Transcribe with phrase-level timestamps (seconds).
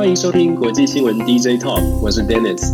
[0.00, 2.72] 欢迎收听国际新闻 DJ Talk，我是 Dennis，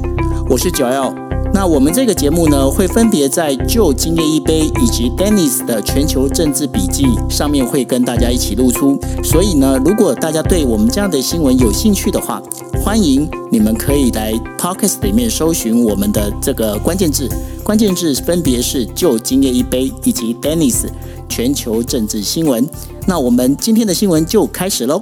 [0.49, 1.13] 我是九 L。
[1.53, 8.97] 那我们这个节目呢，会分别在旧今夜一杯以及 Dennis 的全球政治笔记上面会跟大家一起露出。
[9.25, 12.41] 所以呢，如果大家对我们这样的新闻有兴趣的话，
[12.81, 17.29] 欢迎你们可以来 Podcast 里面搜寻我们的这个关键字，
[17.65, 20.87] 关键字分别是旧今夜一杯以及 Dennis
[21.29, 22.65] 全球政治新闻。
[23.05, 25.01] 那我们今天的新闻就开始喽。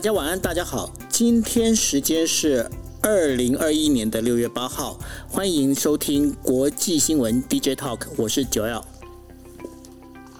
[0.00, 2.66] 大家晚安，大家好，今天时间是
[3.02, 8.82] 二零二一年的六月八号，欢迎收听国际新闻 DJ Talk，我是九 L。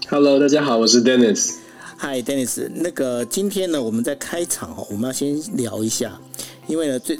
[0.09, 1.57] Hello，大家好，我是 Dennis。
[1.99, 2.71] Hi，Dennis。
[2.73, 6.19] 那个今天呢，我们在开场哦，我们要先聊一下，
[6.65, 7.19] 因为呢，最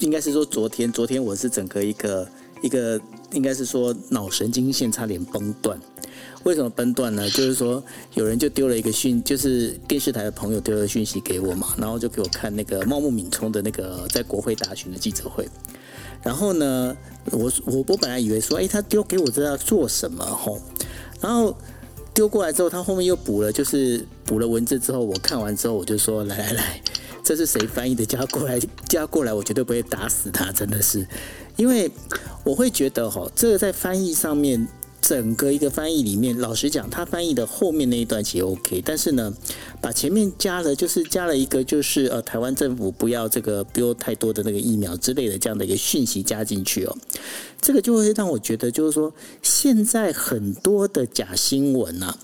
[0.00, 2.26] 应该是说昨天，昨天我是整个一个
[2.62, 5.78] 一个，应该是说脑神经线差点崩断。
[6.44, 7.28] 为什么崩断呢？
[7.30, 7.82] 就是说
[8.14, 15.48] 有人就丢了一个讯，就是电视台的朋友丢了讯息给我嘛，然后就给我看那个茂木敏充的那个在国会答询的记者会。
[16.22, 16.96] 然后呢，
[17.30, 20.60] 我我我本来以为说，哎，他丢给我这要做什么吼？
[21.20, 21.56] 然后
[22.12, 26.82] 丢过来之后，他后面又补了，就是补了文字之后，我看完之后，我就说，来来来，
[27.22, 28.04] 这是谁翻译的？
[28.04, 31.06] 叫过来，叫过来，我绝对不会打死他，真的是，
[31.56, 31.90] 因为
[32.42, 34.68] 我会觉得哈，这个在翻译上面。
[35.06, 39.30] 整个一个翻译里面，老实讲，他翻译的后面那一段其实 OK，但是呢，
[39.82, 46.96] 把前面加了，就是加了一个，就是呃，台湾政府不要这个不要太多的那个疫苗之类的这样的一个讯息加进去哦，
[47.60, 52.16] 这个就会让我觉得，就是说现在很多的假新闻啊。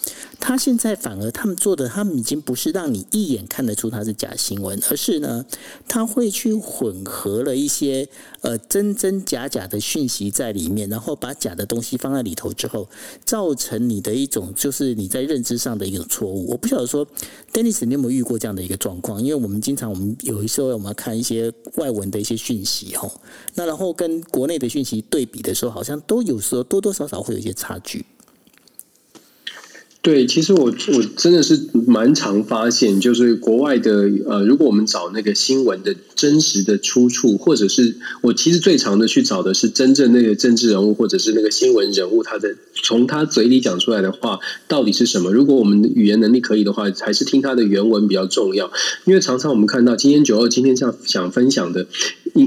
[0.42, 5.44] 他现在反而他们做的，他们已经不是让你一眼看得出它是假新闻，而是呢，
[5.87, 8.09] 他会去混合了一些
[8.41, 12.89] 呃真真假假的讯息在里面，然后把假的东西放在里头之后，
[13.25, 16.49] 造成你的一种就是你在认知上的一种错误。
[16.49, 17.07] 我不晓得说
[17.53, 19.23] ，Dennis，你有没有遇过这样的一个状况？
[19.23, 23.11] 因为我们经常我们有一时候我们要看一些外文的一些讯息哦，
[23.55, 28.05] 那然后跟国内的讯息对比的时候，好像都有时候多多少少会有一些差距。
[30.03, 44.38] 对，其实我我真的是蛮常发现，就是国外的呃，如果我们找那个新闻的真实的出处，或者是我其实最常的去找的是真正那个政治人物或者是那个新闻人物他的从他嘴里讲出来的话
[44.69, 45.31] 到底是什么？
[45.33, 48.72] 如果我们的语言能力可以的话，还是听他的原文比较重要，
[49.05, 51.87] 因为常常我们看到今天九二今天想想分享的。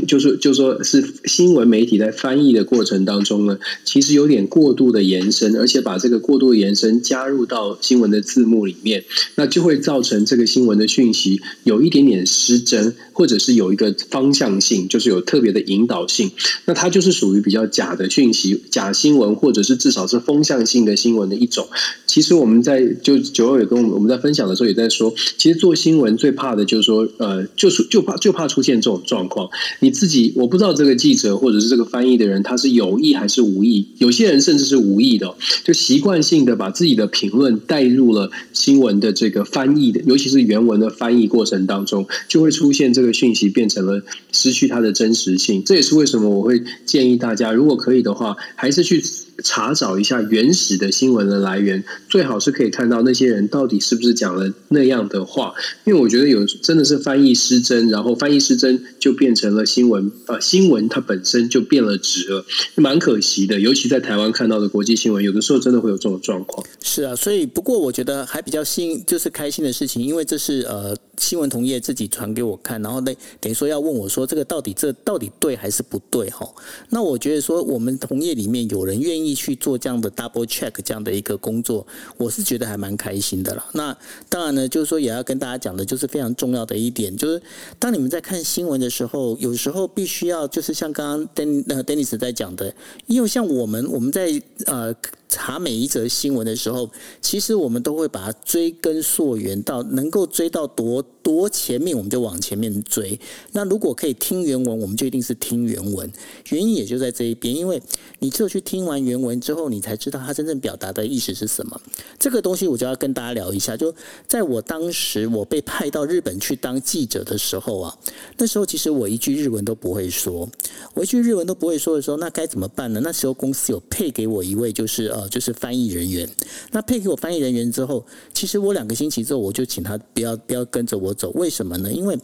[0.07, 9.03] 就是就说是新闻媒体在翻译的过程当中呢，其实有点过度的延伸，而且把这个过度的延伸加入到新闻的字幕里面，
[9.35, 16.31] 那就会造成这个新闻的讯息有一点点失真，或者是有一个方向性，就是有特别的引导性。
[16.65, 21.67] 那它就是属于比较假的讯息、假新闻，或者是至少是风向性的新闻的一种。
[22.05, 29.49] 其实我们在就九二也跟我们我们在分享的时候也在说，其实做新闻最怕的就是说，呃，就是就怕就怕出现这种状况。
[29.79, 45.63] 你自己我不知道这个记者或者是这个翻译的人他是有意还是无意，有些人甚至是无意的，就习惯性的把自己的评评论带入了新闻的这个翻译的，尤其是原文的翻译过程当中，就会出现这个讯息变成了失去它的真实性。
[45.65, 49.03] 这也是为什么我会建议大家，如果可以的话，还是去。
[49.43, 55.55] 查找一下原始的新闻的来源，最好是可以看到那些人到底是不是讲了那样的话。
[55.85, 62.45] 因为我觉得有真的是翻译失真，然后翻译失真就变成了新闻，呃，新闻它本身就变了质了，
[62.75, 63.59] 蛮可惜的。
[63.59, 66.65] 尤其在台湾看到的国际新闻，有的时候真的会有这种状况。
[66.83, 76.47] 是啊，所以不过我觉得还比较幸，就是开心的事情，因为这是呃新闻同业自己传给我看，然后呢等于说要问我说这个到底这到底对还是不对哈？
[76.89, 79.33] 那我觉得说我们同业里面有人愿意。
[79.33, 81.85] 去做这样的 double check 这样的一个工作，
[82.17, 83.65] 我是觉得还蛮开心的了。
[83.73, 83.97] 那
[84.29, 87.41] 当然呢，就是说也要跟大家讲的，就是非常重要的一点，就是
[87.79, 92.73] 当你们在看新闻的时候，有时候必须要就是像刚刚 Den 呃 Dennis 在讲的，
[93.07, 94.95] 因为像我们我们在呃。
[95.35, 96.87] 查每一则新闻的时候，
[97.21, 103.19] 其实我们都会把它追根溯源到能够追到多多前面，我们就往前面追。
[103.51, 106.09] 那如果可以听原文，我们就一定是听原文。
[106.49, 107.81] 原因也就在这一边，因为
[108.19, 111.81] 你只有去听完原文之后，你才知道他真正表达的意思是什么。
[112.17, 113.75] 这个东西我就要跟大家聊一下。
[113.75, 113.93] 就
[114.27, 117.97] 在我当时我被派到日本去当记者的时候啊，
[118.37, 120.47] 那时候其实我一句日文都不会说，
[120.93, 123.01] 我一句日文都不会说的时候，那该怎么办呢？
[123.03, 125.27] 那时候公司有配给我一位，就是呃。
[125.33, 126.29] 就是翻译人员，
[126.73, 128.03] 那配给我翻译人员之后，
[128.33, 131.29] 其实我两个星期之后，我就请他不要不要跟着我走。
[131.31, 131.91] 为什么呢？
[131.91, 132.17] 因为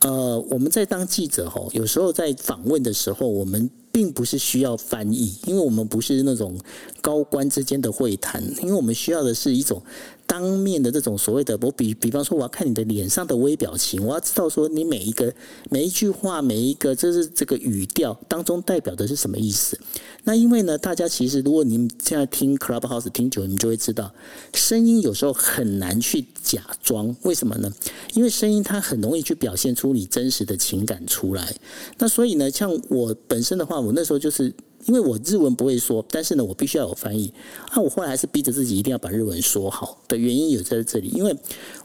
[0.00, 6.58] 呃，我们在当记者吼，有时候在访问的时候，我们并不是需要翻译，因为我们不是那种
[7.00, 9.82] 高官之间的会谈，因为我们需要的是一种。
[10.26, 15.32] 当面的这种所谓的，我比比方说，我要看你的脸上的微表情，我要知道说你每一个
[15.70, 19.78] 每一句话，每一个就是这个语调当中代表的是什么意思。
[20.24, 24.12] 那因为呢，大家其实如果你们现在听 Clubhouse 听久，你们就会知道，
[24.54, 27.14] 声音有时候很难去假装。
[27.22, 27.72] 为什么呢？
[28.14, 31.54] 因为声音它很容易去表现出你真实的情感出来。
[31.98, 34.52] 那所以呢，像我本身的话，我那时候就是。
[34.86, 37.32] 因为我日文不会说，但是呢，我必须要有翻译。
[37.70, 41.36] 啊，我后来还是逼着自己一定要把日文说好的原因有在这里，因为。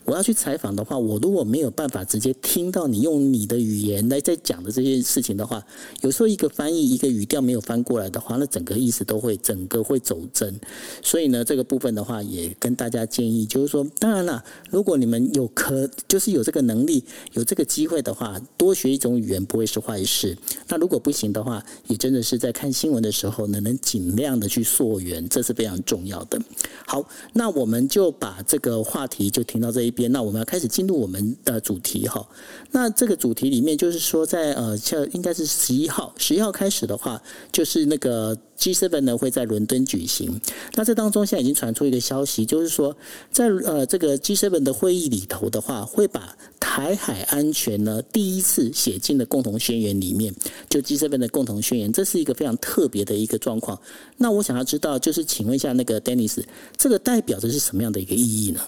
[0.08, 5.62] 我要去采访的话，我如果没有办法直接听到你用你的语言来在讲的这些事情的话，
[6.00, 10.58] 有时候一个翻译一个语调没有翻过来的话，那整个意思都会整个会走真。
[11.04, 17.04] 所以呢，这个部分的话，也跟大家建议，就是说，当然了，如果你们有可就是有这个能力、
[17.34, 20.38] 有这个机会的话，多学一种语言不会是坏事。
[20.70, 26.42] 那如果不行的话，也真的是在看新闻的时候呢，能尽量的去溯源，这是非常重要的。
[26.86, 29.97] 好，那我们就把这个话题就停到这一。
[29.98, 32.24] 边，那我们要开始进入我们的主题哈。
[32.72, 37.22] 那这个主题里面就是说，在呃，像应该是十一号，十一号开始的话，
[37.52, 40.40] 就是那个 G7 呢会在伦敦举行。
[40.76, 42.96] 那这当中现在已经传出一个消息，就是说，
[43.32, 50.34] 在呃这个 G7 的会议里头的话，会把台海安全呢第一次写进了共同宣言里面，
[50.70, 53.80] 就 G7 的共同宣言，这是一个非常特别的一个状况。
[54.18, 56.44] 那我想要知道，就是请问一下那个 Dennis，
[56.76, 58.60] 这个代表着是什么样的一个意义呢？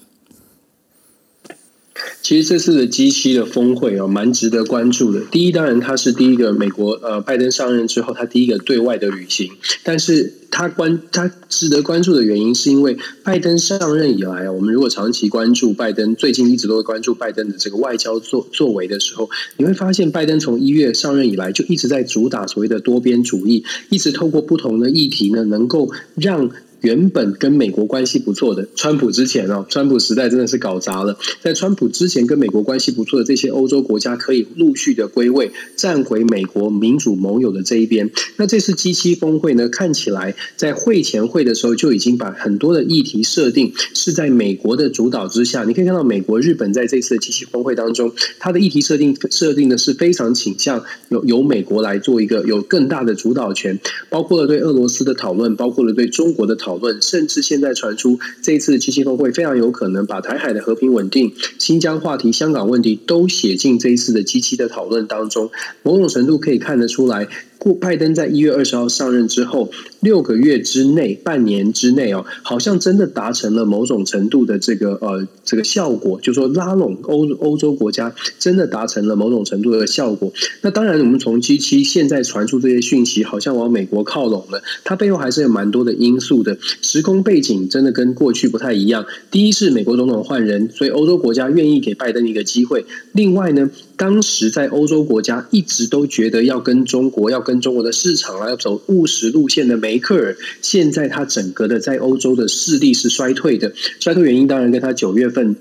[2.22, 5.22] 其实这次的 G 七的峰会哦，蛮值得关注的。
[5.32, 9.52] 第一，当然他是第一个美国呃拜登上任之后，他第一个对外的旅行。
[9.84, 26.50] 但是他关他值得关注的原因，是因为拜登上任以来啊，我们如果长期关注拜登，最近一直都会关注拜登的这个外交作作为的时候，你会发现拜登从一月上任以来，就一直在主打所谓的多边主义，一直透过不同的议题呢，能够让。
[26.82, 31.18] 原本跟美国关系不错的，川普之前哦，川普时代真的是搞砸了。
[31.42, 38.10] 在川普之前跟美国关系不错的这些欧洲国家，可以陆续的归位，站回美国民主盟友的这一边。
[38.38, 45.66] 那这次 G 七峰会呢，看起来在会前会的时候就已经把很多的议题设定是在美国的主导之下。
[45.66, 53.80] 你可以看到，美国、日本在这次的 G 七峰会当中，它的议题设定设定的是非常倾向由由美国来做一个有更大的主导权，
[54.10, 56.69] 包括了对俄罗斯的讨论，包括了对中国的讨。
[56.70, 65.50] 讨论，甚至现在传出这一次的七七峰会非常有可能把台海的和平稳定、新疆话题、香港问题都写进这一次的七七的讨论当中，
[65.82, 67.28] 某种程度可以看得出来。
[67.60, 69.70] 故拜登在一月二十号上任之后，
[70.00, 80.32] 六个月之内、半年之内哦，好像真的达成了某种程度的这个呃这个效果，就说拉拢欧欧洲国家，真的达成了某种程度的效果。
[80.62, 86.58] 那当然，我们从 G 七现在传出这些讯息，好像往美国靠拢了，它背后还是有蛮多的因素的。
[86.82, 89.06] 时空背景真的跟过去不太一样。
[89.32, 92.86] 第一是美国总统换人，所以欧洲国家愿意给拜登一个机会。
[93.12, 97.44] 另外呢，当时在欧洲国家一直都觉得要跟中国要。
[97.50, 103.74] 跟中国的市场啊，要走务实路线的梅克尔，现在他整个的在欧洲的势力是衰退的。
[104.00, 105.56] 衰退原因当然跟他九月份。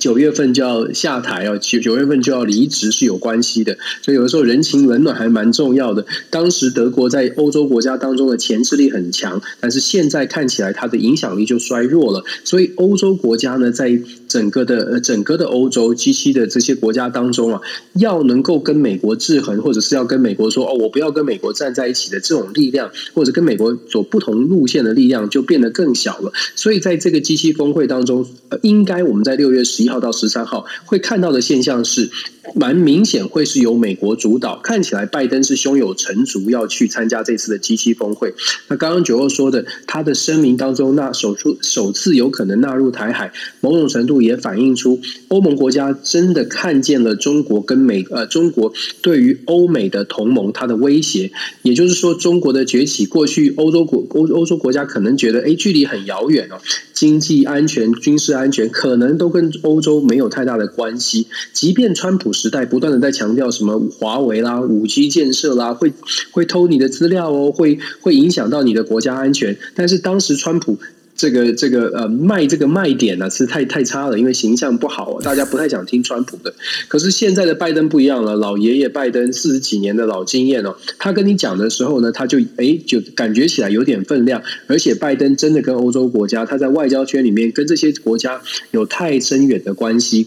[0.00, 6.04] 九月份就要下台哦，九九月份就要离职是有关系的，所以有的时候人情冷暖还蛮重要的。
[6.28, 12.24] 当时德国在欧洲国家当中的牵制力很强，但是现在看起来它的影响力就衰弱了。
[12.42, 13.96] 所以欧洲国家呢，在
[14.36, 17.60] 整个的呃整个的欧洲 G 七的这些国家当中啊，
[17.94, 26.30] 要能够跟美国制衡，或者是要跟美国说哦，我不要跟美国站在一起的这种力量，或者跟美国走不同路线的力量，就变得更小了。
[26.54, 28.26] 所以在这个 G 七峰会当中，
[28.60, 29.86] 应该我们在六月十。
[29.86, 32.10] 一号到十三号会看到的现象是。
[32.54, 38.34] 蛮明显会是由美国主导，看起来拜登是胸有成竹要去参加这次的 G 七峰会。
[38.68, 51.32] 那刚刚九欧说的，他的声明当中，那首出首次有可能纳入台海，某种程度也也反映出欧盟国家真的看见了中国跟美呃中国对于欧美的同盟它的威胁。
[51.62, 56.60] 也就是说，中国的崛起，过去欧洲国欧欧洲国家可能觉得，哎，距离很遥远哦，
[56.92, 61.26] 经济安全、军事安全可能都跟欧洲没有太大的关系。
[61.52, 62.26] 即便川普。
[62.36, 65.92] 时代不断的在强调什么华为啦、五 G 建设啦，会
[66.32, 69.56] 会偷你的资料哦，会会影响到你的国家安全。
[69.74, 70.78] 但是当时川普
[71.16, 76.54] 这个这个呃卖这个卖点呢是太太差了，因为形象不好，大家不太想听川普的。
[76.88, 84.42] 可是现在的拜登不一样了，老爷爷拜登四十几年的老经验哦，他跟你讲的时候呢，他就哎就感觉起来有点分量。
[84.66, 90.26] 而且拜登真的跟欧洲国家，他在外交圈里面跟这些国家有太深远的关系。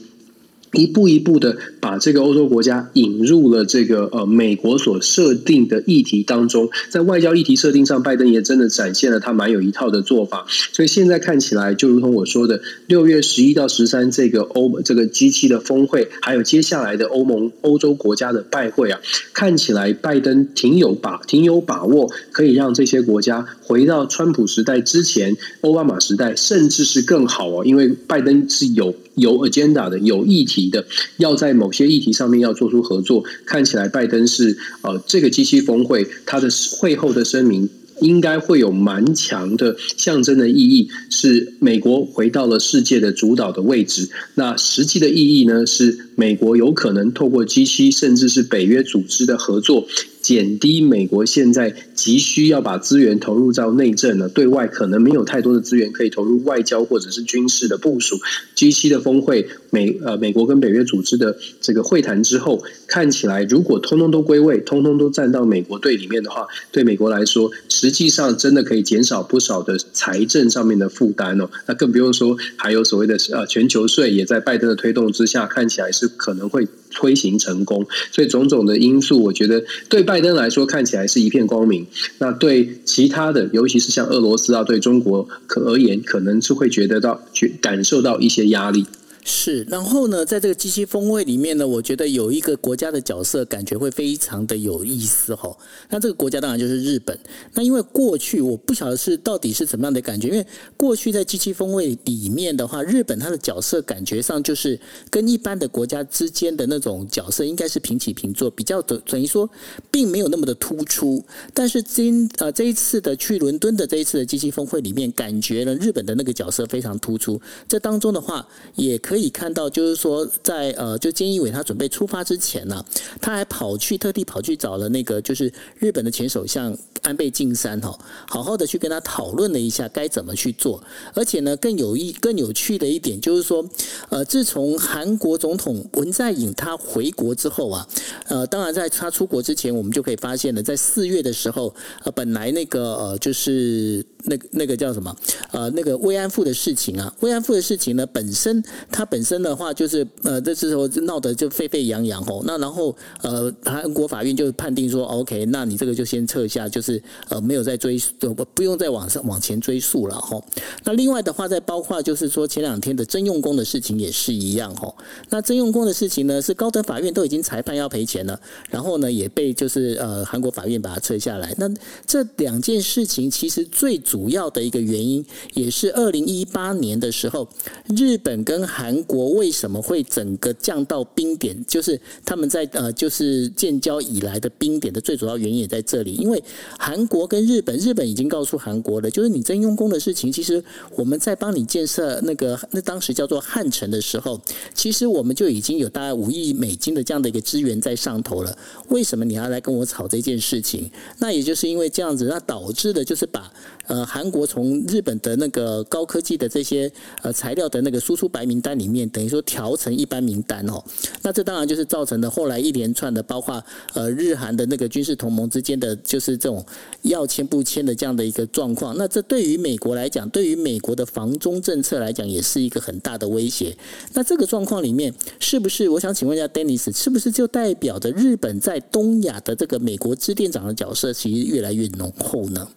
[0.73, 10.45] 一步一步的把这个欧洲国家引入了这个呃美国所设定的议题当中，在外交议题设定上，拜登也真的展现了他蛮有一套的做法。
[10.71, 18.99] 所以现在看起来，就如同我说的，六月十一到十三这个欧这个 G 七的峰会，还有接下来的欧盟欧洲国家的拜会啊，
[19.33, 28.93] 看起来拜登挺有把挺有把握，可以让这些国家回到川普时代之前、奥巴马时代，甚至是更好哦，因为拜登是有。
[29.15, 30.87] 有 agenda 的、有议题的，
[31.17, 33.23] 要在某些议题上面要做出合作。
[33.45, 36.49] 看起来拜登是呃，这个 G 七峰会他的
[36.79, 37.69] 会后的声明
[38.01, 44.09] 应该会有蛮强的象征的意义，是美国回到了世界的主导的位置。
[44.35, 49.85] 那实际的意义呢，是美国有可能透过 G 七甚至是北约组织的合作。
[50.29, 58.19] 减低美国现在急需要把资源投入到内政了，对外可能没有太多的资源可以投入外交或者是军事的部署。
[58.53, 71.49] G 七的峰会，美呃美国跟北约组织的这个会谈之后，看起来如果通通都归位，通通都站到美国队里面的话，对美国来说，实际上真的可以减少不少的财政上面的负担哦。
[71.65, 77.87] 那更不用说还有所谓的呃全球税，也在拜登的推动之下，看起来是可能会推行成功。
[78.11, 80.03] 所以种种的因素，我觉得对。
[80.09, 81.85] 拜登来说看起来是一片光明，
[82.17, 88.87] 那对其他的，尤其是像俄罗斯啊，对中国可而言，可能是会觉得到、觉感受到一些压力。
[89.23, 95.55] 是，然后呢，在这个机器峰会里面呢，我觉得有一个国家的角色感觉会非常的有意思哈。
[95.89, 97.17] 那这个国家当然就是日本。
[97.53, 100.45] 那因为过去我不晓得是到底是怎么样的感觉，因为
[100.77, 109.49] 过去在机器峰会里面的话，日本它的角色感觉上就是跟一般的国家之间的那种角色应该是平起平坐，比较等等于说
[109.91, 111.23] 并没有那么的突出。
[111.53, 117.39] 但是今呃这一次的去伦敦的这一次的机器峰会里面，感觉呢日本的那个角色非常突出。
[117.67, 118.97] 这当中的话也。
[119.09, 122.85] 可以看到，就是说，在呃，就菅义伟他准备出发之前呢，
[123.19, 127.97] 他还跑去特地跑去找了那个就是日本的前首相安倍晋三哈，
[128.27, 130.83] 好好的去跟他讨论了一下该怎么去做。
[131.15, 133.67] 而且呢，更有意、更有趣的一点就是说，
[134.09, 137.87] 呃，自从韩国总统文在寅他回国之后啊，
[138.27, 141.73] 呃，当然在他出国之前，我们就可以发现了，在四月的时候，
[142.03, 145.15] 呃，本来那个呃，就是那那个叫什么
[145.49, 148.63] 呃，那个慰安妇的事情啊，慰安妇的事情呢，本身。
[148.99, 152.43] 它本身的话就是呃，这时候闹得就沸沸扬扬哦。
[152.45, 160.37] 那然后呃，韩国法院就判定说，OK，那你这个就先撤下，就是呃，没有再追不不用再往上往前追溯了哈。
[160.83, 164.93] 那另外的话，再包括就是说前两天的征用工的事情也是一样哈。
[165.29, 168.37] 那征用工的事情呢，是高等法院都已经裁判要赔钱了，
[168.69, 171.55] 然后呢也被就是呃韩国法院把它撤下来。
[171.57, 171.73] 那
[172.05, 177.47] 这两件事情其实最主要的一个原因，也是二零一八年的时候，
[177.95, 181.55] 日本跟韩韩国为什么会整个降到冰点？
[181.67, 186.13] 就是他们在呃，就是建交以来的冰点的最主要原因也在这里。
[186.13, 186.43] 因为
[186.79, 190.63] 韩国跟日本，日本已经告诉韩国了，就是你征用工的事情，其实
[190.95, 194.41] 我们在帮你建设那个那当时叫做汉城的时候，
[194.73, 198.57] 其实我们就已经有大概五亿美金的这样的一个资源在上头了。
[198.87, 200.89] 为什么你要来跟我吵这件事情？
[201.19, 203.53] 那也就是因为这样子，那导致的就是把
[203.89, 206.89] 呃韩国从日本的那个高科技的这些
[207.23, 208.69] 呃材料的那个输出白名单。
[208.79, 210.81] 里面等于说调成一般名单哦，
[211.21, 213.61] 那这当然就是造成的后来一连串的，包括
[213.93, 216.65] 呃日韩的那个军事同盟之间的，就是这种
[217.01, 218.95] 要签不签的这样的一个状况。
[218.95, 223.75] 那这对于美国来讲，对于美国的防中政策来讲，也是一个很大的威胁。
[224.13, 232.69] 那这个状况里面，是不是我想请问一下 Dennis，是不是就代表着日本在东亚的这个美国支店长的角色其实越来越浓厚呢？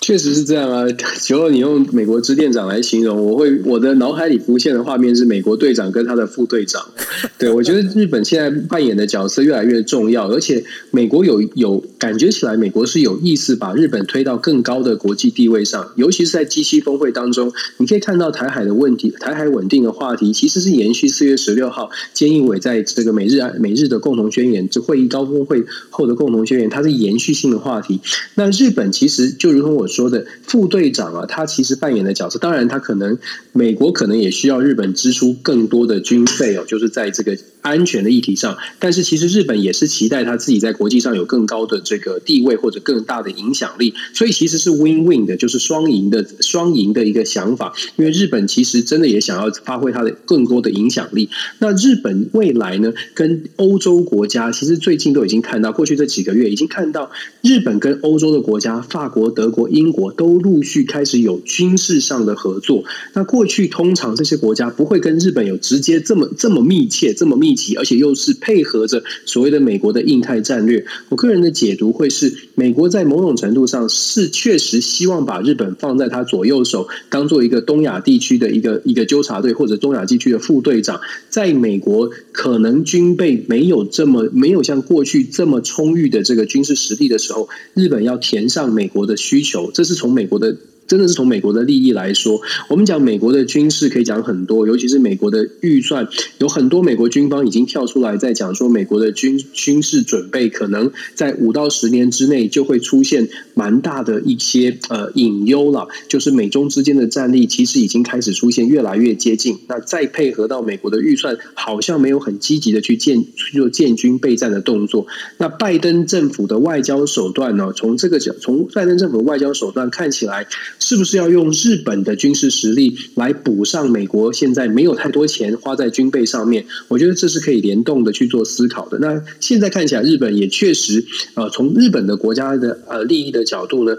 [0.00, 0.86] 确实是这样啊！
[1.28, 6.82] 如果你用美国支店长来形容，我会我的脑海里浮现的画面是美国队长跟他的副队长。
[7.38, 28.00] 对我觉得日本现在扮演的角色越来越重要，而且美国有有感觉起来，美国是有意思把日本推到更高的国际地位上，尤其是在 G 七峰会当中，你可以看到台海的问题、台海稳定的话题，其实是延续四月十六号菅义伟在这个美日美日的共同宣言，这会议高峰会后的共同宣言，它是延续性的话题。
[28.34, 29.89] 那日本其实就如同我。
[29.90, 33.18] 说的副队长啊，他其实扮演的角色，当然他可能
[33.52, 37.36] 美国可能也需要日本支出更多的军费哦，就是在这个。
[37.62, 47.74] 安全的议题上，但是其实日本也是期待他自己在国际上有更高的这个地位或者更大的影响力，所以其实是 win win 的，就是双赢的双赢的一个想法。
[47.96, 51.28] 因为日本其实真的也想要发挥它的更多的影响力。
[51.58, 57.10] 那日本未来呢，跟欧洲国家其实最近都已经看到，过去这几个月已经看到
[57.42, 62.84] 日本跟欧洲的国家，法国、德国、英英国都陆续开始有军事上的合作。
[63.14, 70.84] 那过去通常这些国家不会跟日本有直接这么这么密切、这么密集，而且又是配合着所谓的美国的印太战略。
[71.08, 81.00] 我个人的解读会是，美国在某种程度上是确实希望把日本放在他左右手，当做一个东亚地区的一个一个纠察队或者东亚地区的副队长。
[81.30, 90.56] 在美国可能军备没有这么没有像过去这么充裕的这个军事实力的时候，日本要填上美国的需求，这是从美国的。
[90.90, 115.06] 真的是从美国的利益来说，我们讲美国的军事可以讲很多，尤其是美国的预算，有很多美国军方已经跳出来在讲说，美国的军军事准备可能在五到十年之内就会出现蛮大的一些呃隐忧了，就是美中之间的战力其实已经开始出现越来越接近，那再配合到美国的预算好像没有很积极的去建去做建军备战的动作，
[115.38, 117.72] 那拜登政府的外交手段呢？
[117.76, 120.48] 从这个角，从拜登政府的外交手段看起来。
[120.80, 126.66] 是不是要用日本的军事实力来补上美国现在没有太多钱花在军备上面？
[126.88, 128.98] 我觉得这是可以联动的去做思考的。
[128.98, 133.96] 那现在看起来，日本也确实，呃，从日本的国家的呃利益的角度呢，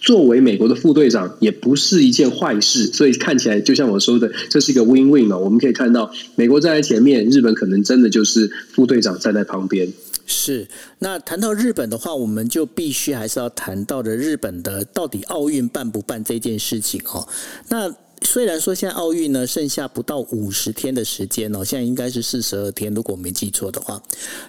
[0.00, 2.86] 作为美国的副队长也不是一件坏事。
[2.86, 5.36] 所以看起来，就像我说的，这是一个 win win 嘛。
[5.36, 9.92] 我们可以看到，美国站在前面，日本可能真的就是副队长站在旁边。
[10.26, 10.68] 是，
[11.00, 17.26] 那谈到日本的话，我们就必须还是要谈到的日本的到底奥运办不办这件事情哦。
[17.68, 24.00] 那虽然说现在奥运呢剩下不到五十天的时间哦，现在应该是四十二天，如果我没记错的话。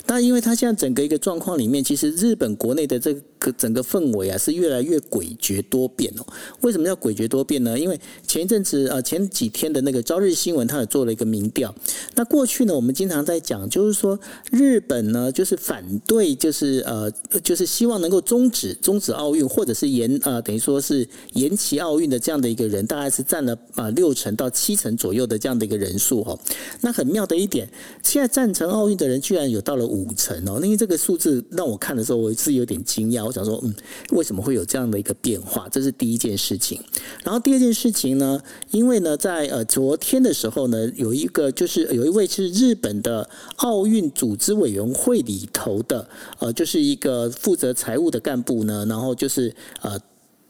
[0.05, 3.15] 但因为它现在整个一个状况里面，其实日本国内的这
[3.51, 6.25] 整个氛围啊是越来越诡谲多变哦。
[6.61, 7.77] 为什么要诡谲多变呢？
[7.77, 11.73] 因为前一阵子呃前几天的那个朝日新闻，它也做了一个民调。
[12.15, 14.19] 那过去呢，我们经常在讲，就是说
[14.51, 17.11] 日本呢就是反对，就是呃
[17.43, 23.57] 就是希望能够终止终止奥运，或者是延呃等于说是延期奥运的这样的一个人，大概是占了。
[23.75, 26.37] 啊，六成到七成左右的这样的一个人数哦，
[26.81, 27.67] 那很妙的一点，
[28.03, 33.25] 现在赞成奥运的人居然有到了五成哦，因为这个数字让我看的时候，我是有点惊讶。
[33.33, 33.73] 我想说，嗯，
[34.11, 35.67] 为什么会有这样的一个变化？
[35.71, 36.79] 这是第一件事情。
[37.23, 46.07] 然后第二件事情呢，因为呢，在呃昨天的时候呢，有一个就是有一位是日本的奥运组织委员会里头的
[46.37, 49.99] 呃，就是一个负责财务的干部呢，然后就是呃。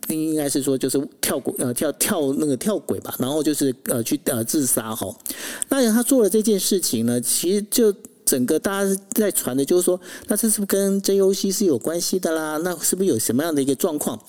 [0.10, 5.07] 应该是说，就是跳轨呃跳跳那个跳轨吧，然后就是呃去呃自杀哈。
[5.69, 7.95] 那他做了这件事情呢，其实就。
[8.25, 12.57] 整个大家在传的，就是说，那这是不是跟 JOC 是有关系的啦？
[12.63, 14.19] 那是不是有什么样的一个状况？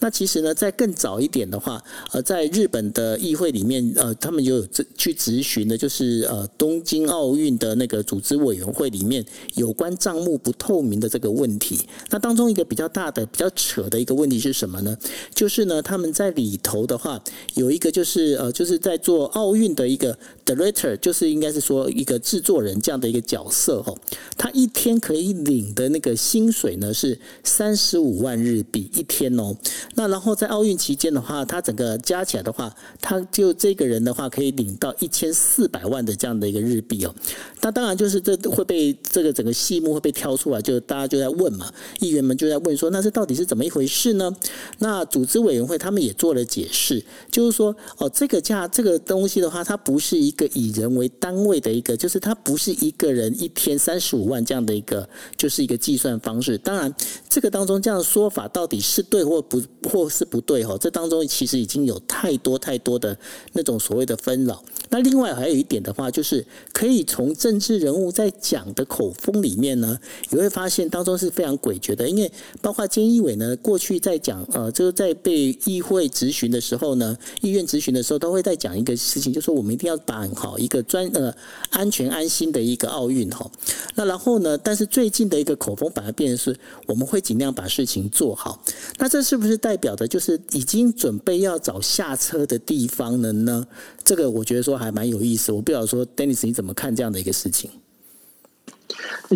[0.00, 11.78] 那其实呢，在更早一点的话，呃，在日本的议会里面，呃，他们有去咨询的，就是呃，东京奥运的那个组织委员会里面有关账目不透明的这个问题。
[12.10, 14.96] 那当中一个比较大的、比较扯的一个问题是什么呢？
[15.34, 17.22] 就是呢，他们在里头的话，
[17.54, 23.42] 有一个就是呃，就是在做奥运的一个 director，就是应该是说一个制作人这样的一个角。
[23.50, 23.96] 色哦，
[24.36, 29.54] 他一天可以领的那个薪水呢是三十五万日币一天哦。
[29.94, 37.14] 那然后在奥运期间的话，他整个加起来的话，他就这个人的话可以领到一千四百万的这样的一个日币哦。
[37.60, 44.34] 那当然就是这会被这个整个戏目会被挑出来，就大家就在问嘛，议员们就在问说，那这到底是怎么一回事呢？
[44.78, 53.34] 那组织委员会他们也做了解释，就是说哦，这个价这个东西的话，它不是一个以人为单位的一个，就是它不是一个人。
[53.42, 56.56] 一天三十五万这样的一个，就是一个计算方式。
[56.58, 56.94] 当然，
[57.28, 60.76] 这个当中这样的说法到底是对或不，或是不对哈？
[60.78, 63.18] 这当中其实已经有太多太多的
[63.52, 64.62] 那种所谓的纷扰。
[64.90, 69.98] 那另外还有一点的话，就是可以从政治人物在讲的口风里面呢，
[70.30, 72.08] 你会发现当中是非常诡谲的。
[72.08, 81.34] 因为包括菅义伟呢，过去在讲呃，就是在被议会质询的时候呢，议院质询的时候，都会在讲一个事情，就说我们一定要办好一个专呃
[81.70, 83.28] 安全安心的一个奥运。
[83.30, 83.50] 哈，
[83.94, 84.56] 那然后呢？
[84.58, 88.62] 但是最近的一个口风反而变成是，我们会尽量把事情做好。
[88.98, 93.66] 那这是不是代表的，就是已经准备要找下车的地方了呢？
[94.04, 95.52] 这个我觉得说还蛮有意思。
[95.52, 97.70] 我不晓得说，Dennis 你怎么看这样的一个事情？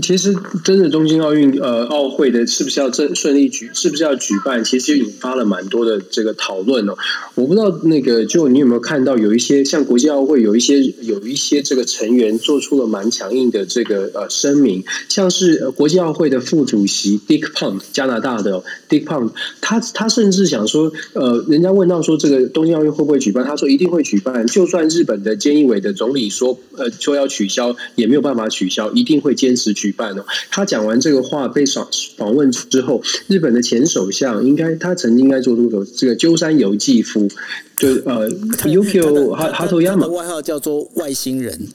[0.03, 6.94] 其实，真的东京奥运呃奥会的是不是要正顺利举，是不是要举办，其实引发了蛮多的这个讨论哦。
[7.35, 30.24] 我不知道那个就你有没有看到，有一些像国际奥会有一些有一些这个成员做出了蛮强硬的这个呃声明，像是国际奥会的副主席 Dick Pound 加拿大的 Dick Pound，他他甚至想说，呃，人家问到说这个东京奥运会不会举办，他说一定会举办，就算日本的菅义伟的总理说呃说要取消，也没有办法取消，一定会接持举办哦。
[30.50, 37.28] 他讲完这个话被访访问之后，日本的前首相应该他曾经应该做出这个鸠山由纪夫，
[37.76, 38.28] 就呃
[38.64, 41.68] Yukio 哈哈头亚马外号叫做外星人，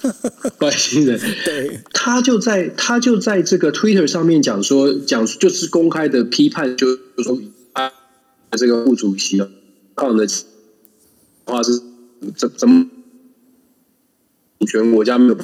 [0.60, 6.86] 外星人，对，他就在他就在这个 Twitter 上面讲说讲就是公开的批判，就
[7.22, 7.38] 说
[7.72, 7.90] 啊
[8.52, 9.48] 这个副主席啊，
[9.94, 10.28] 的
[11.44, 11.80] 话是
[12.36, 12.86] 怎怎么
[14.58, 15.38] 主权国家没有。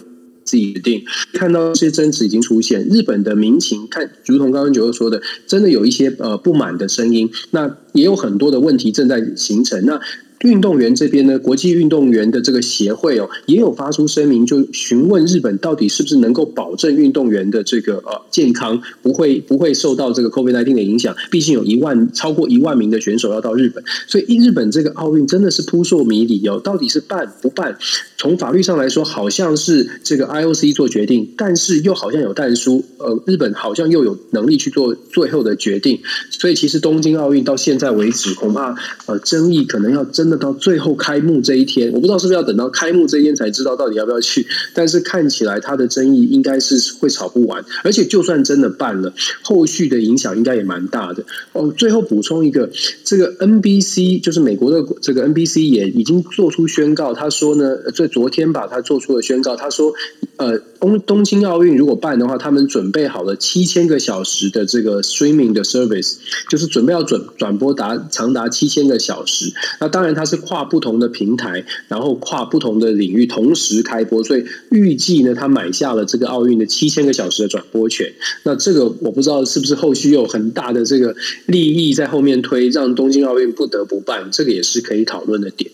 [0.45, 9.85] 自己决定，看到这些争执已经出现，日本的民情看，如同刚刚九哥说的，真的有一些呃不满的声音，那也有很多的问题正在形成。
[9.85, 10.01] 那
[10.43, 21.15] 运动员这边呢，国际运动员的这个协会哦，也有发出声明，就询问日本到底是不是能够保证运动员的这个呃健康不会不会受到这个 COVID nineteen 的影响。
[21.31, 27.79] 毕竟有一万超过一万名的选手要到日本，所以日本这个奥运真的是扑朔迷离哦，到底是办不办？
[28.17, 36.01] 从法律上来说，好像是这个 IOC 做决定，但是又好像有但书，呃，日本好像又有能力去做最后的决定。
[36.31, 38.75] 所以其实东京奥运到现在为止，恐怕
[39.07, 40.32] 呃争议可能要真。
[40.38, 44.47] 到最后开幕这一天，我不知道是不是要等到开幕这一天才知道到底要不要去。
[44.75, 51.25] 但是看起来他的争议应该是会吵不完，而且就算真的办了，后续的影响应该也蛮大的。
[51.53, 52.71] 哦，最后补充一个，
[53.05, 59.92] 这个 NBC 就是美国的这个 NBC 也已经做出宣告，他说呢，在昨天吧，他做出了宣告，他说，
[60.38, 66.14] 呃，东东京奥运如果办的话，他们准备好了七千个小时的这个 streaming 的 service，
[66.49, 69.53] 就是准备要转转播达长达七千个小时。
[69.79, 70.22] 那当然他。
[70.23, 78.13] 它是跨不同的平台，然后跨不同的领域同时开播，所以预计呢，他买下了这个奥运的七千个小时的转播权。
[78.45, 85.73] 那这个我不知道是不是后续有很大的这个利益在后面推，让东京奥运不得不办，这个也是可以讨论的点。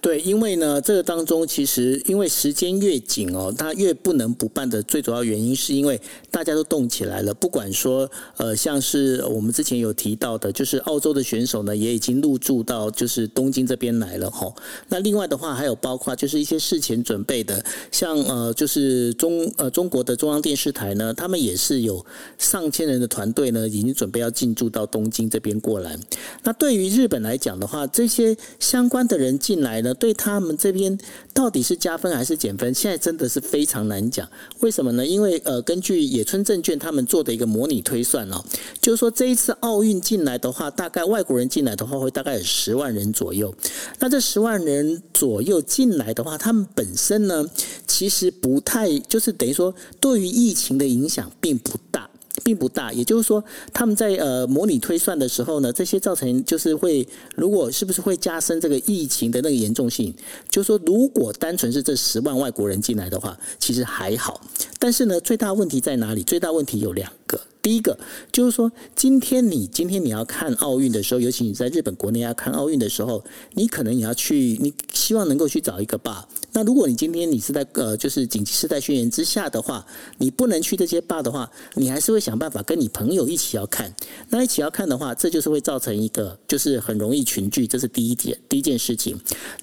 [0.00, 7.34] 对，因为呢，这个当中其实因为时间越紧哦，它越不能不办的最主要原因，是因为大家都动起来了。
[7.34, 14.50] 不管说呃，像是我们之前有提到的，就是澳洲的选手呢，也已经入驻到就是东京这边来了哈。
[14.88, 22.02] 那另外的话，还有包括就是一些事前准备的，像呃，就是中呃中国的中央电视台呢，他们也是有
[22.38, 25.98] 上千人的团队呢，已经准备要进驻到东京这边过来。
[26.42, 29.89] 那对于日本来讲的话，这些相关的人进来呢？
[29.94, 30.96] 对他们这边
[31.32, 32.74] 到底是加分还是减分？
[32.74, 34.28] 现在真的是非常难讲。
[34.60, 35.06] 为什么呢？
[35.06, 38.44] 因为呃，根据野村证券他们做的一个模拟推算哦，
[38.80, 43.54] 就是说这一次奥运进来的话，大概外国人进来的话会大概有十万人左右。
[44.00, 47.48] 那这十万人左右进来的话，他们本身呢，
[47.86, 52.09] 其实不太就是等于说对于疫情的影响并不大。
[52.40, 60.14] 并不大，也就是说，他们在呃模拟推算的时候呢，这些造成就是会，如果是不是会加深这个疫情的那个严重性？
[60.48, 64.40] 就是说，如果单纯是这十万外国人进来的话，其实还好。
[64.78, 66.22] 但是呢，最大问题在哪里？
[66.22, 67.40] 最大问题有两个。
[67.62, 67.98] 第一个
[68.32, 73.22] 就是说，今天你今天你要看奥运的时候，尤其你在日本国内要看奥运的时候，
[73.52, 76.26] 你可能你要去，你希望能够去找一个坝。
[76.52, 79.86] 那如果你今天你是在呃，就是紧急事态宣言之下的话，
[80.18, 83.94] 你不能去这些坝的话，你还是会想办法跟你朋友一起要看。
[84.30, 89.18] 那一起要看的话，这就是会造成一个就是很容易群聚，这是第一点第一件事情。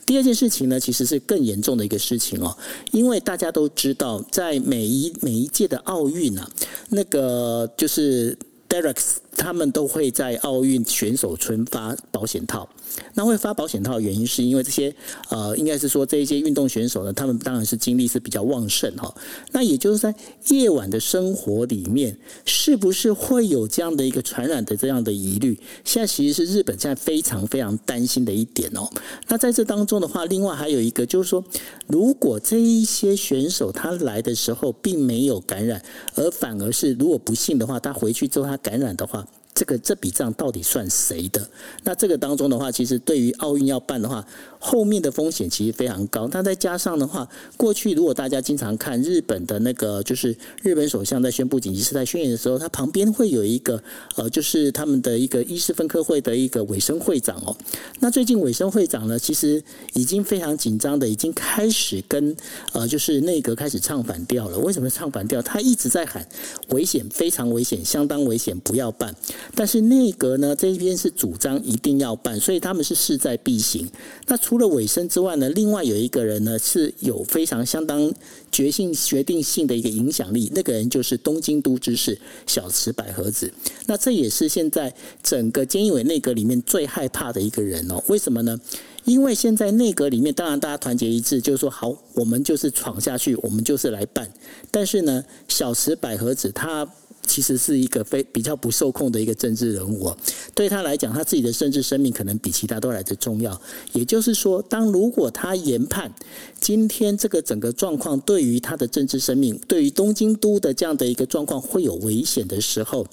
[0.06, 2.58] 第二件事情呢，其实是更严重的一个事情哦，
[2.91, 6.50] 因为大家都知道，在每一每一届的奥运啊，
[6.89, 8.38] 那个就是
[8.69, 8.97] Derek
[9.36, 12.69] 他们都会在奥运选手村发保险套。
[13.13, 14.93] 那会发保险套的原因，是因为这些
[15.30, 19.13] 呃，应该是说这一些运动选手呢，他们当然是精力是比较旺盛哈。
[19.52, 20.13] 那也就是在
[20.50, 25.60] 夜晚的生活里面，是不是会有这样的一个传染的这样的疑虑？
[25.84, 28.89] 现在其实是日本现在非常非常担心的一点哦。
[29.28, 31.43] 那在这当中的话，另外还有一个就是说，
[31.88, 35.82] 如果这一些选手他来的时候并没有感染，
[36.15, 39.28] 而反而是如果不幸的话，他回去之后他感染的话。
[39.58, 41.50] 这个这笔账到底算谁的？
[41.84, 44.24] 那这个当中的话，其实对于奥运要办的话，
[44.60, 46.28] 后面的风险其实非常高。
[46.32, 53.82] 那再加上的话，过去如果大家经常看日本的那个，就是日本首相在宣布紧急事态宣言的时候，他旁边会有一个
[54.15, 57.56] 呃，就是他们的一个医师分科会的一个委生会长哦。
[58.00, 59.62] 那最近委生会长呢，其实
[59.93, 62.36] 已经非常紧张的，已经开始跟
[62.74, 64.58] 呃，就是内阁开始唱反调了。
[64.60, 65.41] 为什么唱反调？
[65.41, 66.28] 他一直在喊
[66.70, 69.15] 危险，非常危险，相当危险，不要办。
[69.56, 73.89] 但是内阁呢这一边是主张一定要办，所以他们是势在必行。
[74.28, 78.10] 那除了尾声之外呢，另外有一个人呢是有非常相当
[78.49, 83.51] 决心决定性的一个影响力，那个人就是东京都知事小池百合子。
[83.88, 88.01] 那这也是现在整个菅义伟内阁里面最害怕的一个人哦。
[88.07, 88.57] 为什么呢？
[89.03, 94.31] 因为现在内阁里面，当然大家团结一致，就是说好，我们就是闯下去，我们就是来办。
[94.71, 96.88] 但是呢，小池百合子她
[97.27, 100.11] 其实是一个非比较不受控的一个政治人物，
[100.55, 103.61] 对他来讲，他自己的政治生命可能比其他都来得重要。
[103.91, 106.11] 也就是说，当如果他研判
[106.59, 113.05] 今天这个整个状况对于他的政治生命，对于东京都的这样的一个状况会有危险的时候，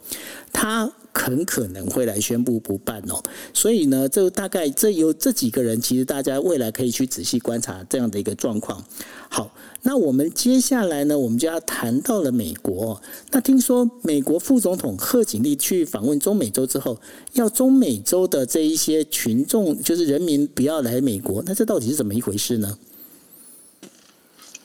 [0.52, 0.92] 他。
[1.16, 3.22] 很可能会来宣布不办哦，
[3.52, 8.84] 所以呢，这大概这有这几个人，其实大家未来可以去仔细观察这样的一个状况。
[9.28, 9.48] 好，
[9.86, 13.00] 那我们接下来呢，我们就要谈到了美国。
[13.32, 16.98] 那听说美国副总统贺锦丽去访问中美洲之后，
[17.34, 22.78] 要中美洲的这一些群众，就是人民不要来美国，那这到底是怎么一回事呢？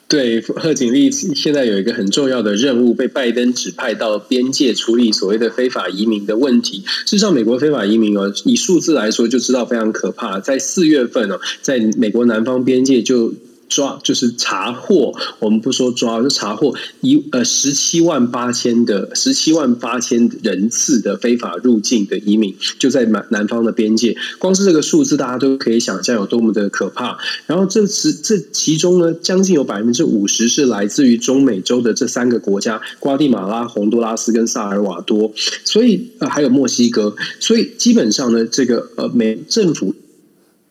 [0.08, 6.86] 对，贺锦丽现在有一个很重要的任务，被拜登指派到边界处理所谓的非法移民的问题。
[7.06, 10.40] 事实上，美国非法移民哦，以数字来说就知道非常可怕。
[10.40, 13.34] 在四月份哦，在美国南方边界就。
[13.70, 24.18] 抓就是查获，我们不说抓，就查获一呃十七万八千的十七万八千人次的非法入境的移民，就在南南方的边界。
[24.40, 27.18] 光是这个数字，大家都可以想象有多么的可怕。
[27.46, 35.32] 然后这次这其中呢，将近有百分之五十是来自于中美洲的这三个国家：瓜地马拉、洪都拉斯跟萨尔瓦多。
[35.64, 37.16] 所以呃还有墨西哥。
[37.40, 39.94] 所以基本上呢，这个呃美政府。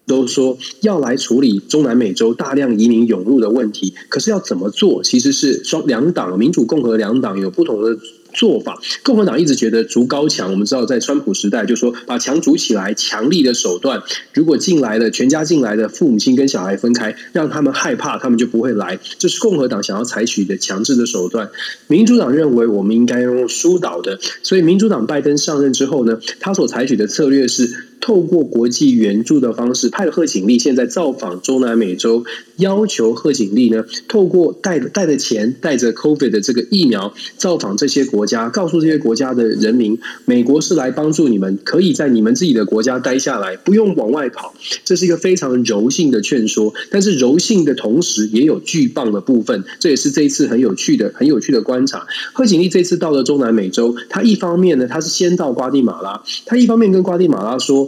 [0.09, 5.05] 都说要来处理中南美洲大量移民涌入的问题，可是要怎么做？
[5.05, 7.97] 其实是双两党民主共和两党有不同的。
[8.35, 10.51] 做法，共和党一直觉得筑高墙。
[10.53, 14.03] 我们知道，在川普时代，就说把墙筑起来，强力的手段。
[14.35, 19.01] 如果进来的全家进来的父母亲跟小孩分开，让他们害怕，他们就不会来。
[19.19, 21.51] 这是共和党想要采取的强制的手段。
[21.87, 24.21] 民主党认为我们应该用疏导的。
[24.43, 32.25] 所以，民主党拜登上任之后呢，他所采取的策略是透过国际援助的方式，派贺锦丽现在造访中南美洲，
[32.57, 38.09] 要求贺锦丽呢，透过带带的钱，带着 COVID 的这个疫苗，造访这些。
[38.09, 44.55] 国家告诉这些国家的人民，美国是来帮助你们，可以在你们自己的国家待下来，不用往外跑。
[44.85, 52.07] 这是一个非常柔性的劝说，但是柔性的同时也有巨棒的部分，这也是这一次很有趣的、很有趣的观察。
[52.33, 57.88] 贺锦丽这次到了中南美洲，他一方面呢，他是先到瓜地马拉，他一方面跟瓜地马拉说。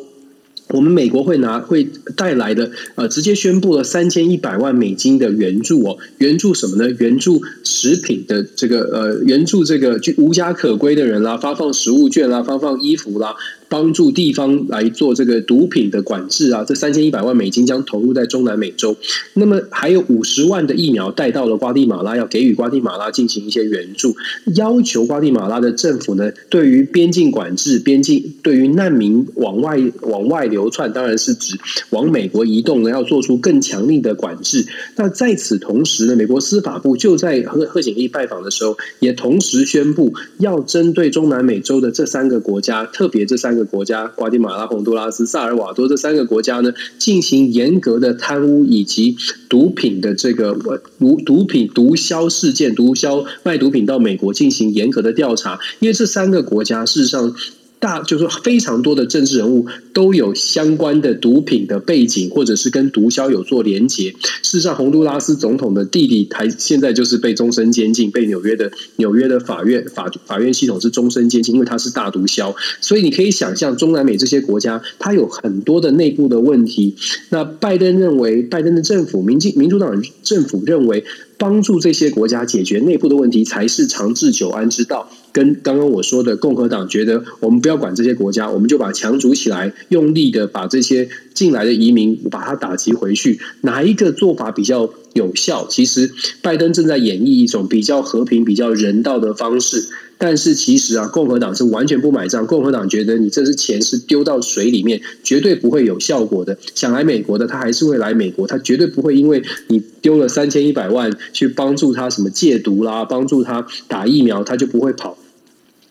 [0.71, 6.91] 我们美国会拿会带来的呃，直接宣布了三千一百万美金的援助哦，援助什么呢？
[6.99, 13.35] 援助食品的这个呃，援助这个就无家可归的人啦，发放食物券啦，发放衣服啦。
[13.71, 18.97] 帮助地方来做这个毒品的管制啊，这三千一百万美金将投入在中南美洲。
[19.35, 24.17] 那么还有五十万的疫苗带到了瓜地马拉，要给予瓜地马拉进行一些援助，
[24.57, 31.57] 要求瓜地马拉的政府呢，对于边境管制、边境对于难民往外往外流窜，当然是指
[31.91, 34.67] 往美国移动呢，要做出更强力的管制。
[34.97, 43.60] 那在此同时呢，美国司法部就在贺贺锦丽拜访的时候，也同时宣布要针对中南美洲的这三个国家，特别这三个。
[43.65, 49.17] 国家瓜地马拉、洪都拉斯、萨尔瓦多这三个国家呢，进行严格的贪污以及
[49.49, 50.55] 毒品的这个
[50.99, 57.35] 毒毒品毒枭事件，毒枭卖毒品到美国进行严格的调查，因为这三个国家事实上。
[57.81, 64.11] 大就是非常多的政治人物都有相关的毒品的背景，或者是跟毒枭有做连结。
[64.43, 72.55] 事实上，洪都拉斯总统的弟弟还现在就是被终身监禁，被纽约的纽约的法院法法院系统是终身监禁，因为他是大毒枭。
[72.83, 76.95] 所以你可以想象，中南美这些国家，它有很多的内部的问题。
[77.31, 81.03] 那拜登认为，拜登的政府民进民主党政府认为。
[81.41, 85.11] 帮助这些国家解决内部的问题，才是长治久安之道。
[85.33, 93.41] 跟刚刚我说的，共和党觉得我们不要管这些国家，我们就把墙筑起来，用力的把这些进来的移民把它打击回去。
[93.63, 95.67] 哪一个做法比较有效？
[95.67, 99.89] 其实拜登正在演绎一种比较和平、比较人道的方式。
[100.21, 102.47] 但是其实啊，共和党是完全不买账。
[102.47, 106.59] 共和党觉得你这是钱是丢到水里面，绝对不会有效果的。
[106.75, 115.17] 想来美国的，他还是会来美国，他绝对不会因为你丢了三千一百万去帮助他什么戒毒啦，帮助他打疫苗，他就不会跑。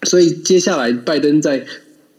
[0.04, 1.66] 所以接下来拜登在。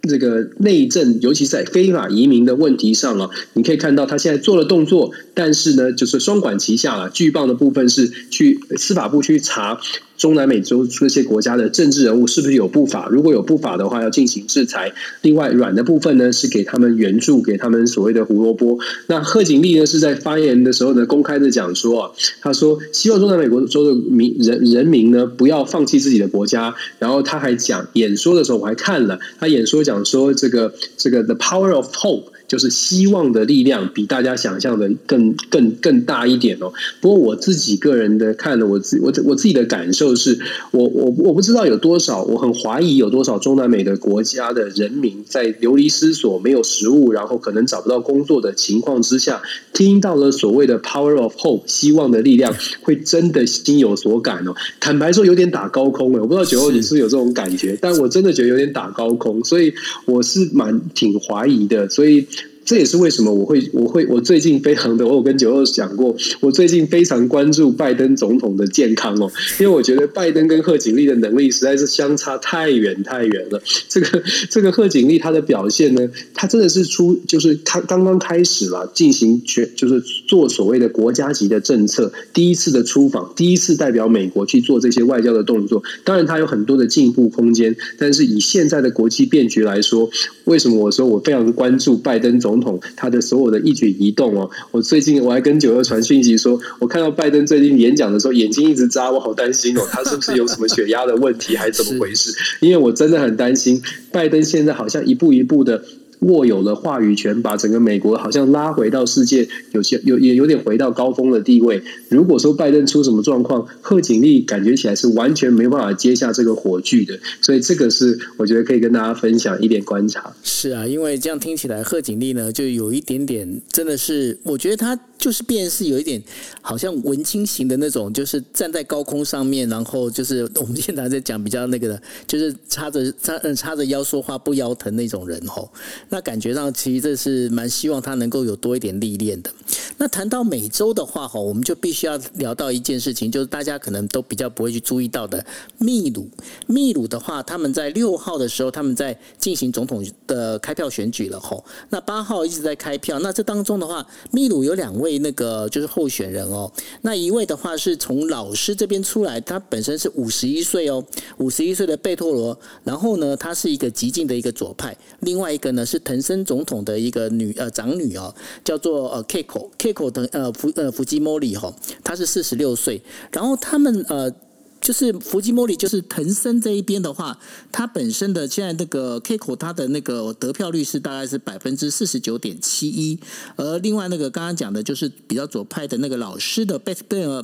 [0.08, 7.10] 这个内政，尤其在非法移民的问题上啊，你可以看到他现在做了动作，但是呢，就是双管齐下了。
[7.10, 9.78] 巨棒的部分是去司法部去查。
[10.20, 13.08] 中南美洲这些国家的政治人物是不是有不法？
[13.10, 14.92] 如果有不法的话，要进行制裁。
[15.22, 18.78] 另外，软的部分呢是给他们援助，给他们所谓的胡萝卜。
[19.06, 22.10] 那贺锦丽呢是在发言的时候呢，公开的讲说啊，
[22.42, 26.74] 他说希望中南美国州的民人人民呢不要放弃自己的国家。
[26.98, 32.24] 然后他还讲演说的时候，我还看了他演说讲说这个这个 the power of hope。
[32.50, 36.72] 就是希望的力量比大家想象的更更更大一点哦。
[37.00, 40.36] 不过我自己个人的看的，我自我我自己的感受是，
[40.72, 49.40] 我我我不知道有多少，我很怀疑有多少中南美的国家的人民在流离失所、没有食物，然后可能找不到工作的情况之下，
[49.72, 54.56] 听到了所谓的 “power of hope” 希望的力量，会真的心有所感哦。
[54.80, 56.20] 坦白说，有点打高空了。
[56.22, 59.72] 我不知道九欧你是不是有这种感觉，但我真的觉得有点打高空，所以
[60.06, 62.26] 我是蛮挺怀疑的，所以。
[62.70, 69.28] 这也是为什么我会我会我最近非常的，我有跟九二讲过，我最近非常关注拜登总统的健康哦，
[69.58, 73.60] 因为我觉得拜登跟贺锦丽的能力实在是相差太远太远了。
[73.88, 85.82] 这个这个贺锦丽她的表现呢，她真的是出就是她刚刚开始了进行全就是做所谓的国家级的政策，第一次的出访，第一次代表美国去做这些外交的动作。
[86.04, 90.08] 当然，她有很多的进步空间，但是以现在的国际变局来说，
[90.50, 92.50] 为什么我说我非常关注拜登总？
[92.60, 102.32] 统他的所有的一举一动哦，我最近我还跟九二传讯息说，我看到拜登最近演讲的时候眼睛一直眨，我好担心哦， 他是不是有什么血压的问题，还是怎么回事？
[102.60, 105.84] 因为我真的很担心，拜登现在好像一步一步的。
[106.20, 111.82] 握有了话语权，把整个美国好像拉回到世界有些有也有点回到高峰的地位。
[112.08, 117.18] 如果说拜登出什么状况，贺锦丽感觉起来是完全没办法接下这个火炬的。
[117.40, 120.34] 所以这个是我觉得可以跟大家分享一点观察。
[120.42, 126.20] 是啊，因为这样听起来，贺锦丽呢就有一点点，真的是我觉得他就是便是有一点
[126.62, 135.70] 好像文青型的那种，就是站在高空上面，然后就是我们现在在讲比较那个的，就是插着插嗯插着腰说话不腰疼那种人吼。
[136.08, 139.52] 那感觉上，其实这是蛮希望他能够有多一点历练的。
[139.98, 145.44] 那谈到美洲的话，吼，我们就必须要聊到一件事情，就是大家可能都比较不会去注意到的，
[145.76, 146.26] 秘鲁。
[146.66, 151.62] 秘鲁的话，他们在六号的时候，他们在进行总统的开票选举了，吼。
[151.90, 153.18] 那八号一直在开票。
[153.18, 156.70] 那这当中的话，秘鲁有两位被那个就是候选人哦。
[157.02, 161.02] 那一位的话是从老师这边出来，他本身是五十一岁哦，
[161.38, 162.58] 五十一岁的贝托罗。
[162.84, 164.96] 然后呢，他是一个极进的一个左派。
[165.20, 165.98] 另外一个呢是。
[166.10, 174.32] 藤森总统的一个女呃长女哦，叫做呃 Kiko Kiko 的呃福呃福基莫里哈，她是四十六岁，然后他们呃。
[174.80, 177.38] 就是伏基莫里，就是藤森这一边的话，
[177.70, 183.18] 他本身的现在那个 K 口，他的那个得票率是大概是百分之四十九点七一，
[183.56, 186.96] 而另外那个刚刚讲的就是比较左派的那个老师的 Bet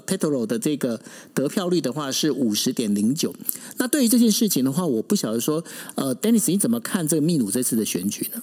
[0.06, 1.00] Petro 的这个
[1.34, 3.34] 得票率的话是五十点零九。
[3.76, 5.62] 那对于这件事情的话，我不晓得说，
[5.94, 8.42] 呃，Dennis 你怎么看这个秘鲁这次的选举呢？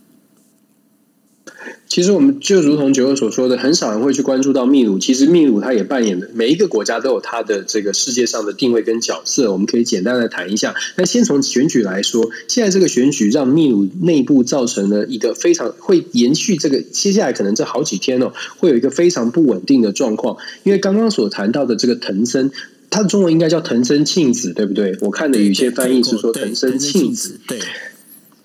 [1.88, 4.97] 其实我们就如同九二所说的，很少人会去关注到秘鲁。
[4.97, 9.52] 其实秘鲁它也扮演的每一个国家都有它的这个世界上的定位跟角色。
[9.52, 10.73] 我们可以简单的谈一下。
[10.95, 20.38] 那先从选举来说，现在这个选举让秘鲁内部造成了一个非常会延续这个接下来可能这好几天哦，会有一个非常不稳定的状况。
[20.63, 22.52] 因为刚刚所谈到的这个藤森，
[22.89, 24.97] 它的中文应该叫藤森庆子，对不对？
[25.02, 27.60] 我看的有些翻译是说藤森庆子，对。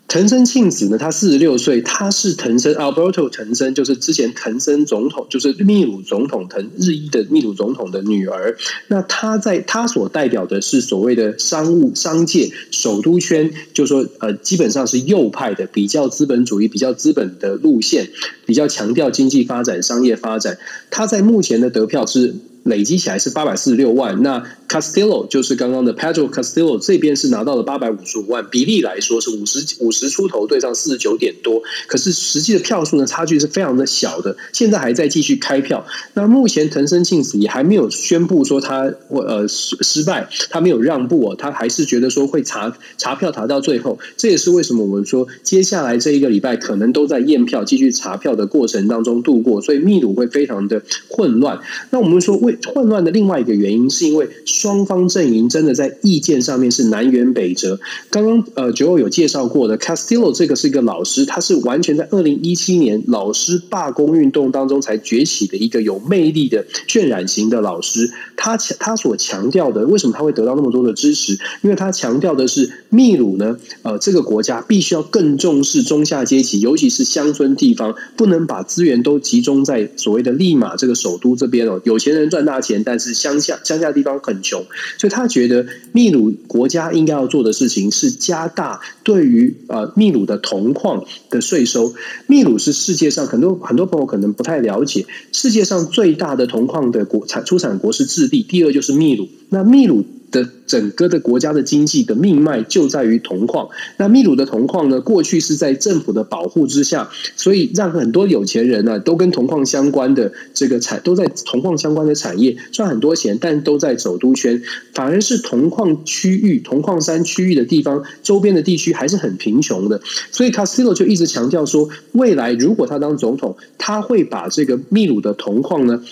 [0.08, 0.96] 藤森庆子呢？
[0.96, 8.56] 他四十六岁，他是藤森 Alberto 藤森，就是之前藤森总统，就是秘鲁总统藤日裔的秘鲁总统的女儿。
[8.86, 18.08] 那他在他所代表的是所谓的商务商界首都圈，就说呃，基本上是右派的，比较资本主义、比较资本的路线，
[18.46, 20.56] 比较强调经济发展、商业发展。
[20.90, 22.34] 他在目前的得票是。
[22.64, 35.86] 累积起来是八百四十六万，那 Castillo 就是刚刚的 Pedro Castillo 这边是拿到了八百五十五万，比例来说是五十五十出头对上四十九点多，可是实际的票数呢差距是非常的小的，现在还在继续开票。
[36.14, 51.60] 那目前藤森庆子也还没有宣布说他会呃失失败，他没有让步哦，他还是觉得说会查查票查到最后，这也是为什么我们说接下来这一个礼拜可能都在验票、继续查票的过程当中度过，所以秘鲁会非常的混乱。
[51.90, 57.78] 那我们说为为混乱的另外一个原因，是因为双方阵营真的在意见上面是南辕北辙。
[58.10, 68.10] 刚刚呃九友有介绍过的 Castillo 这个是一个老师，他是完全在二零一七年老师罢工运动当中才崛起的一个有魅力的渲染型的老师。
[68.36, 71.38] 他强他所强调的，为什么他会得到那么多的支持？
[71.62, 81.80] 因为他强调的是秘鲁呢，呃，这个国家必须要更重视中下阶级，尤其是乡村地方，不能把资源都集中在所谓的利马这个首都这边哦。
[81.84, 84.64] 有钱人赚赚大钱，但是乡下乡下地方很穷，
[84.96, 91.92] 所以他觉得秘鲁国家应该要做的事情是加大对于呃秘鲁的铜矿的税收。
[92.28, 99.28] 秘鲁是世界上很多很多朋友可能不太了解，世界上最大的铜矿的国产出产国是智利，第二就是秘鲁。
[99.48, 100.04] 那秘鲁。
[100.30, 103.68] 的整个的国家的经济的命脉就在于铜矿。
[103.96, 114.62] 那秘鲁的铜矿呢，过去是在政府的保护之下，所以让很多有钱人呢，都跟铜矿相关的这个产都在铜矿相关的产业赚很多钱，但都在首都圈，
[114.92, 120.00] 反而是铜矿区域、铜矿山区域的地方周边的地区还是很贫穷的。
[120.30, 126.02] 所以 c a s i l o 就一直强调说，未来如果他当总统，他会把这个秘鲁的铜矿呢。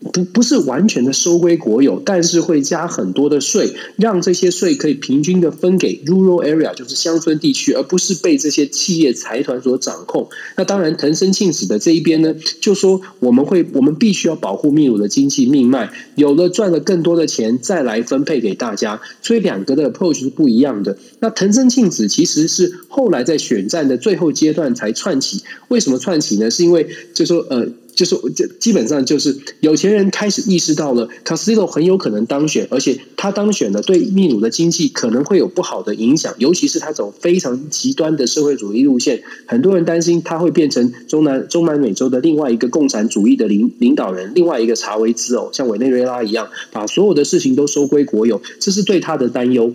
[0.00, 10.30] 不不是完全的收归国有，但是会加很多的税，让这些税可以平均的分给 rural area，就是乡村地区，而不是被这些企业财团所掌控。
[10.56, 19.02] 那当然，藤森庆子的这一边呢，就说我们会，我们必须要保护秘鲁的经济命脉，有了赚了更多的钱，再来分配给大家。
[19.20, 20.96] 所以两个的 approach 是不一样的。
[21.18, 26.50] 那藤森庆子其实是后来在选战的最后阶段才串起，为什么串起呢？
[26.50, 27.68] 是因为就说呃。
[28.00, 49.74] 就是这基本上就是有钱人开始意识到了卡斯蒂洛很有可能当选，而且他当选了对秘鲁的经济可能会有不好的影响，尤其是他走非常极端的社会主义路线，很多人担心他会变成中南中南美洲的另外一个共产主义的领领导人，另外一个查韦兹哦，像委内瑞拉一样，把所有的事情都收归国有，这是对他的担忧。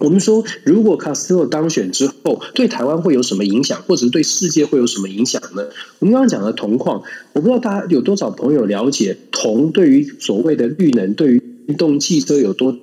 [0.00, 5.62] 我们说，如果卡斯特罗当选之后，对台湾会有什么影响，或者是对世界会有什么影响呢？
[5.98, 7.02] 我们刚刚讲的铜矿，
[7.34, 12.74] 我不知道大家有多少朋友了解铜对于所谓的绿能、对于电动汽车有多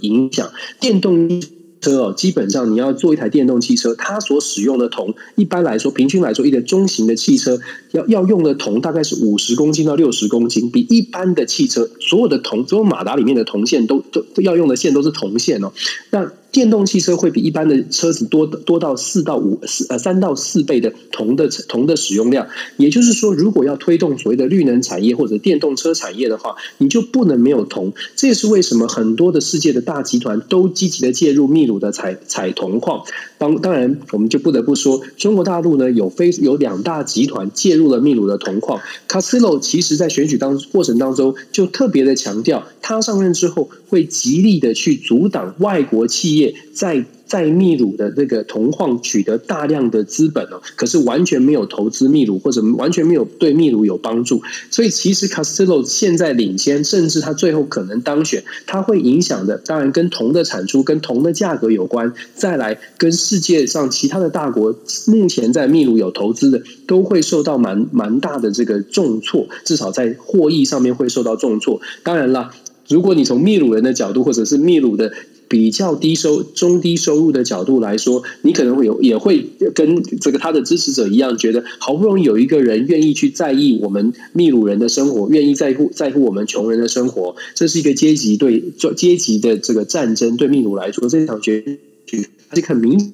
[0.00, 0.52] 影响？
[0.78, 1.42] 电动
[1.80, 7.58] 车哦，基本上你要做一台电动汽车，它所使用的铜，一般来说，平均来说，一个中型的汽车
[7.92, 15.72] 要要用的铜大概是五十公斤到六十公斤，比一般的汽车所有的铜，所有马达里面的铜线都都要用的线都是铜线哦，
[16.10, 16.30] 那。
[16.52, 22.46] 电动汽车会比一般的车子多多到四到五四呃三到四倍的铜的铜的使用量，
[22.76, 27.94] 也就是说，如果要推动所谓的绿能产业或者电动车产业的话，你就不能没有铜。
[28.14, 33.02] 这也是为什么很多的世界的大集团都积极的介入秘鲁的采采铜矿。
[33.38, 38.78] 当当然，我们就不得不说，中国大陆呢有非有两大集团介入了秘鲁的铜矿。
[39.08, 46.41] 卡斯洛其实在选举当过程当中就特别的强调，他上任之后会极力的去阻挡外国企业。
[46.74, 54.42] 在在秘鲁的那个铜矿取得大量的资本哦，可是完全没有投资秘鲁，或者完全没有对秘鲁有帮助。
[54.70, 62.12] 所以其实 Castillo 现在领先，甚至他最后可能当选，他会影响的，当然跟铜的产出、跟铜的价格有关。
[62.34, 64.76] 再来跟世界上其他的大国
[65.06, 71.80] 目前在秘鲁有投资的，都会受到蛮蛮大的这个重挫，至少在获益上面会受到重挫。
[72.02, 72.50] 当然了，
[72.88, 75.12] 如果你从秘鲁人的角度，或者是秘鲁的。
[75.48, 90.38] 比较低收、中低收入的角度来说，你可能会有，也会跟这个他的支持者一样，觉得好不容易有一个人愿意去在意我们秘鲁人的生活，愿意在乎在乎我们穷人的生活，这是一个阶级对阶级的这个战争。
[90.38, 93.12] 对秘鲁来说，这场选举是很明，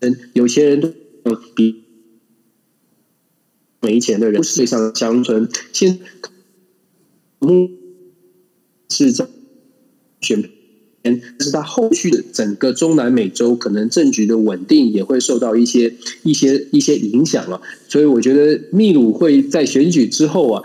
[0.00, 0.92] 嗯，有些人都
[1.54, 1.84] 比
[3.80, 6.00] 没钱的人世界上乡村，先
[7.38, 7.70] 目
[8.90, 9.26] 是在。
[10.22, 10.44] 选
[11.02, 20.62] 但是它后续的整个中南美洲可能政局的稳定也会受到一些一些一些影响了，所以我觉得秘鲁会在选举之后啊，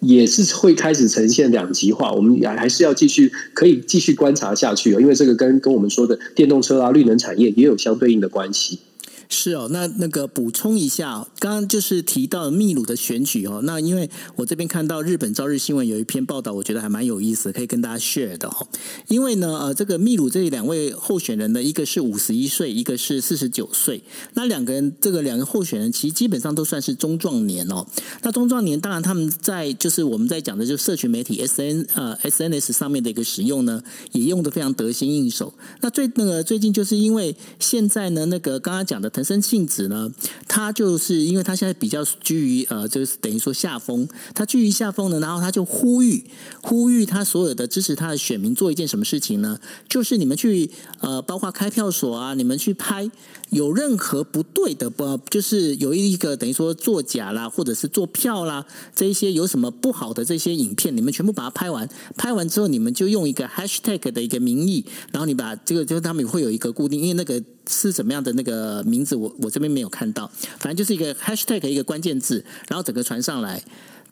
[0.00, 8.80] 也是会开始呈现两极化，我们也还是要继续可以继续观察下去啊，因为这个跟跟我们说的电动车啊、绿能产业也有相对应的关系。
[9.28, 13.60] 是哦，那那个补充一下，刚刚就是提到秘鲁的选举哦。
[13.64, 18.68] 那因为我这边看到日本朝日新闻有一篇报道，我觉得还蛮有意思，可以跟大家 share 的哦。
[19.08, 24.02] 因为呢，呃，这个秘鲁这两位候选人呢，一个是五十一岁，一个是四十九岁。
[24.34, 27.84] 那两个人，这个两个候选人其实基本上都算是中壮年哦。
[28.22, 35.52] 那中壮年，当然他们在就是我们在讲的，就社群媒体 S N 呃 S N S 上面的一个使用呢，也用的非常得心应手。
[35.80, 39.10] 那最那个最近就是因为现在呢，那个刚刚讲的。
[39.16, 40.12] 藤森庆子呢，
[40.46, 46.22] 他就是因为他现在比较居于呃，就是等于说下风，他居于下风呢，然后他就呼吁
[46.60, 49.58] 呼吁他所有的支持他的选民做一件什么事情呢？
[49.88, 53.10] 就是你们去呃，包括开票所啊，你们去拍
[53.48, 61.88] 有任何不对的不，就是有一个等于说作假啦，或者是做票啦，这一些有什么不好的这些影片，你们全部把它拍完，
[62.18, 73.62] 拍完之后你们就用一个 hashtag 的一个名义，然后你把这个就是他们会有一个固定，因为那个是怎么样的那个名字，我我这边没有看到，反正就是一个 hashtag 一个关键字，然后整个传上来。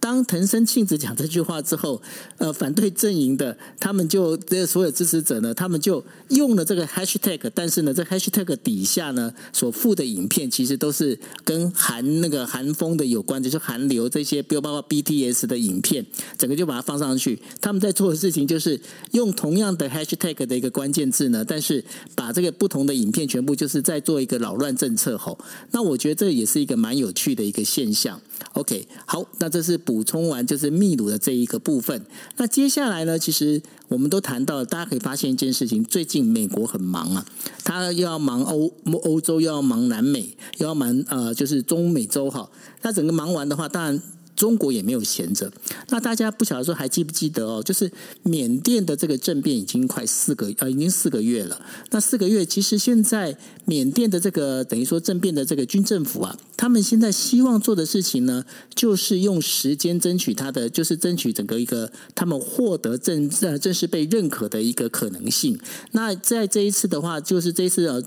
[0.05, 2.03] 当藤森庆子讲这句话之后，
[2.37, 16.05] 呃，反对阵营的他们就这所有支持者呢，他们就用了这个 hashtag，但是呢，这 hashtag 底下呢所附的影片其实都是跟韩那个韩风的有关，就是韩流这些，比如包括 BTS 的影片，
[16.37, 17.41] 整个就把它放上去。
[17.63, 18.79] 他们在做的事情就是
[19.13, 21.83] 用同样的 hashtag 的一个关键字呢，但是
[22.15, 25.39] 把这个不同的影片全部就是在做一个扰乱政策吼。
[25.71, 28.21] 那我觉得这也是一个蛮有趣的一个现象。
[28.53, 32.05] OK，好，那这是补充完就是秘鲁的这一个部分。
[32.37, 37.27] 那接下来呢，其实我们都谈到了，大家可以发现一件事情：最近美国很忙啊，
[37.65, 38.73] 他又要忙欧
[39.03, 42.49] 欧洲，又要忙南美，又要忙呃，就是中美洲哈。
[42.83, 44.03] 那整个忙完的话，当然。
[44.37, 45.53] 中国也没有闲着，
[45.89, 47.63] 那大家不晓得说还记不记得哦？
[47.63, 47.91] 就是
[48.23, 51.61] 缅甸的这个政变已经快四个呃，已经四个月了。
[51.91, 65.59] 那四个月其实现在缅甸的这个等于说政变的这个军政府啊，他们现在希望做的事情呢，就是用时间争取他的，就是争取整个一个他们获得正呃正式被认可的一个可能性。
[65.93, 68.03] 那在这一次的话，就是这一次呃。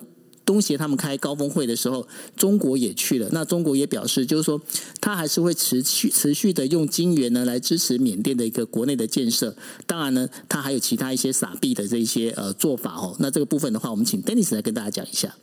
[0.47, 3.27] 东协他们开高峰会的时候，中国也去了。
[3.33, 4.59] 那中国也表示，就是说，
[5.01, 9.53] 他还是会持续持续的用金元呢来支持缅甸的一个国内的建设。
[9.85, 13.15] 当然呢，他还有其他一些傻币的这些呃做法哦。
[13.19, 15.35] 那这个部分的话，我们请 Dennis 来跟大家讲一下。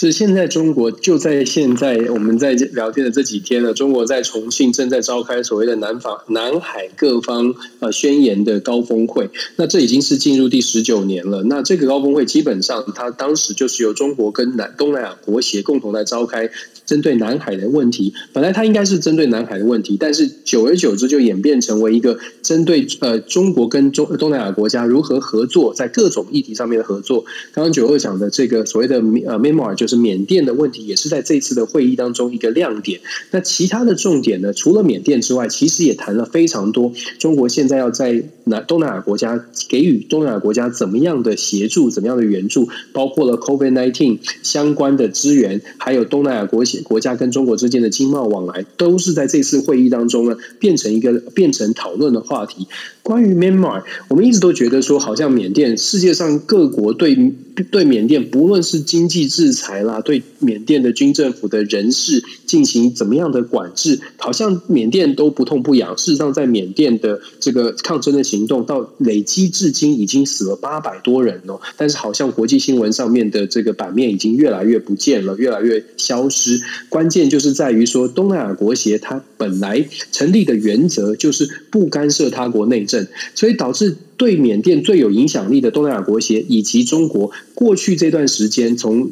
[0.00, 9.28] 是现在中国就在现在我们在聊天的这几天呢，中国在重庆正在召开所谓的南方南海各方呃宣言的高峰会。
[9.56, 11.42] 那这已经是进入第十九年了。
[11.42, 16.48] 那这个高峰会基本上，它当时就是由中国跟南东南亚国协共同来召开，
[16.88, 18.12] 针对南海的问题。
[18.32, 27.24] 本来它应该是针对南海的问题，但是久而久之就演变成为一个针对呃中国跟中东南亚国家如何合作，在各种议题上面的合作。
[27.52, 29.68] 刚刚九二讲的这个所谓的呃 memoir。
[29.78, 33.00] 就是缅甸的问题，也是在这次的会议当中一个亮点。
[33.32, 34.54] 那其他的重点呢？
[34.54, 36.90] 除了缅甸之外，其实也谈了非常多。
[37.18, 52.66] 中国现在要在南东南亚国家给予东南亚国家怎么样的协助，怎么样的援助，包括了 COVID nineteen 相关的资源，还有东南亚国国家跟中国之间的经贸往来，都是在这次会议当中呢，变成一个变成讨论的话题。
[53.02, 57.32] 关于 Myanmar，我们一直都觉得说，好像缅甸世界上各国对
[57.70, 65.96] 对缅甸，不论是经济制裁啦，对缅甸的军政府的人事进行怎么样的管制，好像缅甸都不痛不痒。
[65.96, 71.60] 事实上，在缅甸的这个抗争的行动，到累积至今已经死了八百多人哦。
[71.76, 76.60] 但是，好像国际新闻上面的这个版面已经越来越不见了，越来越消失。
[76.88, 83.06] 关键就是在于说，东南亚国协它本来成立的原则就是不干涉他国内政。
[83.34, 89.10] 所以导致对缅甸最有影响力的东南亚国协以及中国，过去这段时间从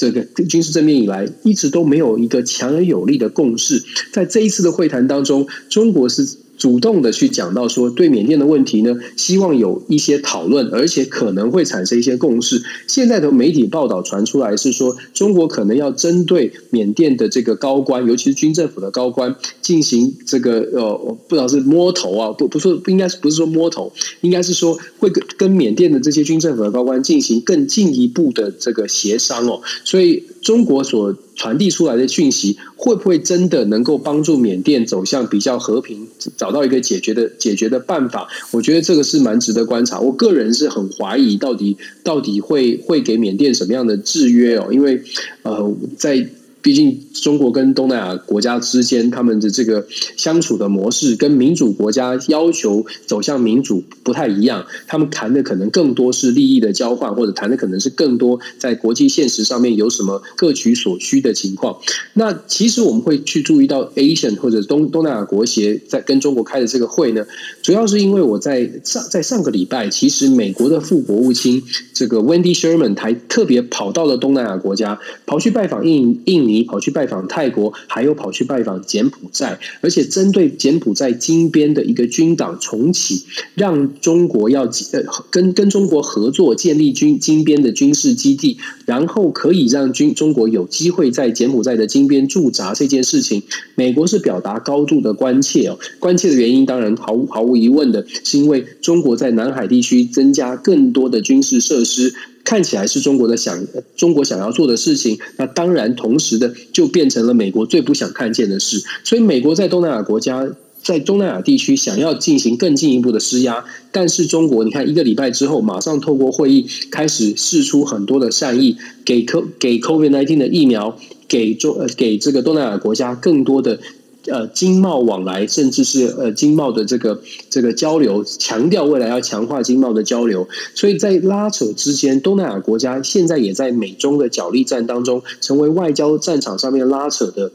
[0.00, 3.84] 这个军事政变以来，一直都没有一个强而有力的共识。
[4.12, 6.26] 在这一次的会谈当中，中国是。
[6.60, 12.62] 主动的去讲到说，对缅甸的问题呢，希望有一些讨论，而且可能会产生一些共识。
[12.86, 23.90] 现在的媒体报道传出来是说，中国可能要针对缅甸的这个高官，尤其是军政府的高官，进行这个呃，不知道是摸头啊，不不是不应该是不是说摸头，
[24.20, 29.62] 应该是说会跟跟缅甸的这些军政府的高官进行更进一步的这个协商哦。
[29.84, 31.16] 所以中国所。
[31.36, 38.28] 传递出来的讯息会不会真的能够帮助缅甸走向比较和平，找到一个解决的解决的办法？
[38.50, 40.00] 我觉得这个是蛮值得观察。
[40.00, 44.68] 我个人是很怀疑，到底到底会会给缅甸什么样的制约哦？
[44.70, 45.02] 因为
[45.44, 46.28] 呃，在。
[46.62, 49.86] 毕竟，中国跟东南亚国家之间，他们的这个
[50.18, 54.66] 相处的模式跟民主国家要求走向民主不太一样。
[54.86, 61.78] 他们谈的可能更多是利益的交换，或者谈的可能是更多在国际现实上面有什么各取所需的情况。
[62.12, 67.24] 那其实我们会去注意到，Asian 或者东东南亚国协在跟中国开的这个会呢，
[67.62, 71.62] 主要是因为我在上在上个礼拜，其实美国的副国务卿
[71.94, 76.49] 这个 Wendy Sherman 还特别跑到了东南亚国家，跑去拜访印印。
[76.50, 83.24] 尼，跑去拜访泰国，还有跑去拜访柬埔寨，而且针对柬埔寨金边的一个军党重启，
[83.54, 93.42] 让中国要呃跟跟中国合作建立军金边的军事基地，然后可以让军中国有机会在柬埔寨的金边驻扎这件事情，
[93.74, 95.78] 美国是表达高度的关切哦。
[95.98, 102.14] 关切的原因当然毫无毫无疑问的是因为中国在南海地区增加更多的军事设施。
[102.50, 108.82] 看起来是中国的想中国想要做的事情，那当然同时的就变成了美国最不想看见的事。
[109.04, 110.50] 所以，美国在东南亚国家，
[110.82, 120.98] 在东南亚地区想要进行更进一步的施压，但是中国，你看一个礼拜之后，马上透过会议开始试出很多的善意，给 Co 给 COVID nineteen 的疫苗，
[121.28, 123.78] 给中呃给这个东南亚国家更多的。
[124.26, 137.50] 呃，经贸往来，甚至是呃经贸的这个这个交流，强调未来要强化经贸的交流，所以在拉扯之间，东南亚国家现在也在美中的角力战当中，成为外交战场上面拉扯的。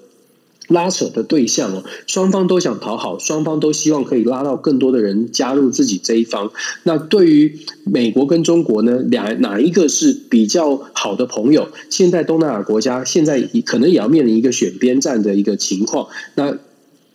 [0.68, 6.51] 拉扯的对象哦，双方都想讨好，双方都希望可以拉到更多的人加入自己这一方。
[6.84, 11.70] 那对于美国跟中国呢，两哪一个是比较好的朋友？
[11.89, 16.07] 现在东南亚国家现在可能也要面临一个选边站的一个情况。
[16.36, 16.57] 那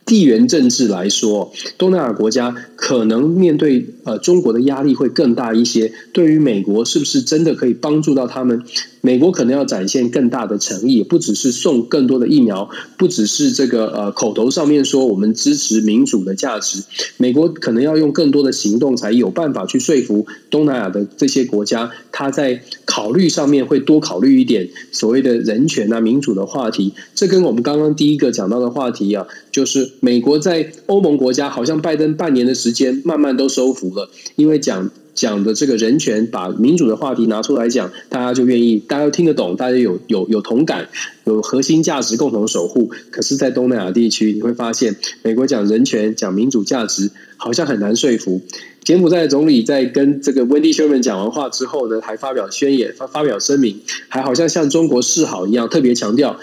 [0.07, 5.93] 地缘政治来说，东南亚国家可能面对呃中国的压力会更大一些。
[6.13, 8.63] 对于美国，是不是真的可以帮助到他们？
[9.03, 16.83] 美国可能要展现更大的诚意，不只是送更多的疫苗，不只是这个呃口头上面说我们支持民主的价值。
[17.17, 26.93] 美国可能要用更多的行动，才有办法去说服东南亚的这些国家，他在考虑上面会多考虑一点所谓的人权啊、民主的话题。
[27.15, 34.91] 这跟我们刚刚第一个讲到的话题啊，就是美国在欧盟国家，好像拜登半年的时间慢慢都收服了，因为讲。
[35.13, 40.89] 讲的这个人权，把民主的话题拿出来讲，大家就愿意，大家都听得懂，大家有有有同感，
[41.25, 42.91] 有核心价值共同守护。
[43.11, 48.41] 可是，在东南亚地区，你会发现，美国讲人权、讲民主价值，好像很难说服。
[48.83, 56.39] 柬埔寨总理在跟这个温蒂休曼讲完话之后呢，还发表宣言、发发表声明，还好像向中国示好一样，特别强调。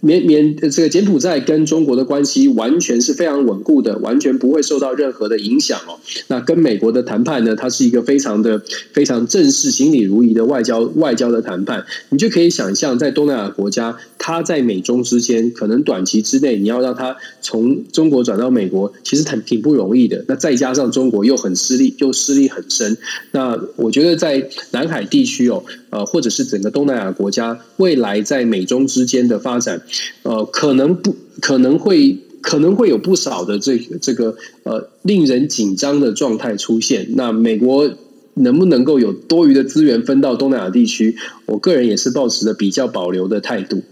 [0.00, 5.98] 缅缅这个柬埔寨跟中国的关系完全是非常稳固的，完全不会受到任何的影响哦。
[6.28, 8.62] 那跟美国的谈判呢，它是一个非常的
[8.92, 11.84] 非常正式、行礼如仪的外交外交的谈判。
[12.10, 20.24] 你就可以想象，在东南亚国家，它在美中之间，可能短期之内你要让它从中国转到美国，其实挺挺不容易的。
[20.28, 22.96] 那再加上中国又很失利，又失利很深。
[23.32, 29.82] 那我觉得在南海地区哦，呃，或者是整个东南亚国家，未来在美中之间的发展。
[30.22, 37.08] 呃，可能不可能会可能会有不少的这这个呃令人紧张的状态出现。
[37.14, 37.90] 那美国
[38.34, 41.16] 能不能够有多余的资源分到东南亚地区？
[41.46, 43.82] 我个人也是保持着比较保留的态度。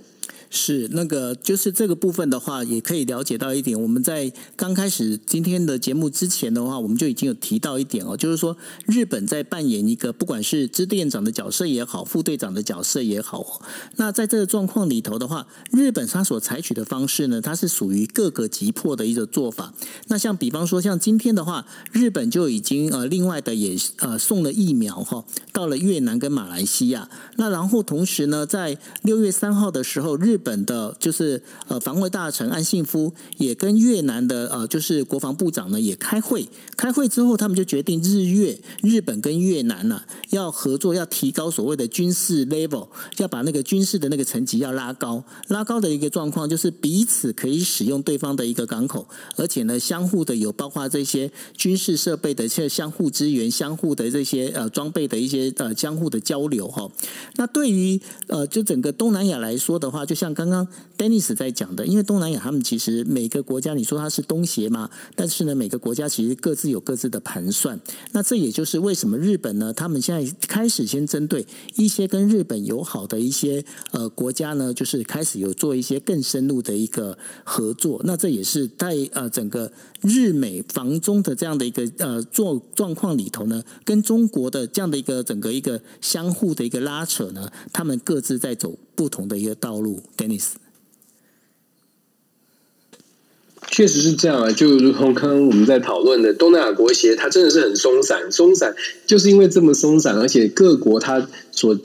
[0.57, 3.79] 是那个，就是这个部分的话，也可以了解到一点。
[3.79, 13.61] 我们在刚开始今天的节目之前的话，我们就已经有提到一点哦，就是说日本在扮演一个不管是支店长的角色也好，副队长的角色也好。
[13.97, 19.75] 那在这个状况里头的话，日本他所采取的方式呢，它是属于各个急迫的一个做法。
[20.07, 27.11] 那像比方说，像今天的话，日本就已经呃另外的也呃送了疫苗哈，到了越南跟马来西亚。
[27.37, 36.49] 那然后同时呢，在六月三号的时候，日本的，就是呃，防卫大臣安信夫也跟越南的呃，就是国防部长呢也开会。
[36.77, 42.87] 开会之后，他们就决定日越日本跟越南呢要合作，要提高所谓的军事 level，
[43.17, 45.25] 要把那个军事的那个层级要拉高。
[45.49, 56.89] 拉高的一个状况就是彼此可以使用对方的一个港口，而且呢，相互的有包括这些军事设备的一些相互支援、相互的这些呃装备的一些呃相互的交流哈。
[57.35, 60.67] 那对于呃就整个东南亚来说的话，就像像刚刚
[60.99, 67.79] Dennis 在讲的，因为东南亚他们其实每个国家，你说它是东协嘛，但是呢，每个国家其实各自有各自的盘算。
[68.11, 71.47] 那这也就是为什么日本呢，他们现在开始先针对
[71.77, 78.01] 一些跟日本友好的一些呃国家呢，就是开始有做一些更深入的一个合作。
[78.05, 79.71] 那这也是在呃整个
[80.01, 88.77] 日美防中的这样的一个呃状状况里头呢，跟中国的这样的一个整个一个相互的一个拉扯呢，他们各自在走。
[88.97, 90.53] 不同的一个道路，Dennis，
[93.71, 94.51] 确实是这样啊。
[94.51, 98.75] 就如同刚刚我们在讨论的，东南亚国协它真的是很松散，松散
[99.07, 101.79] 就是因为这么松散，而且各国它所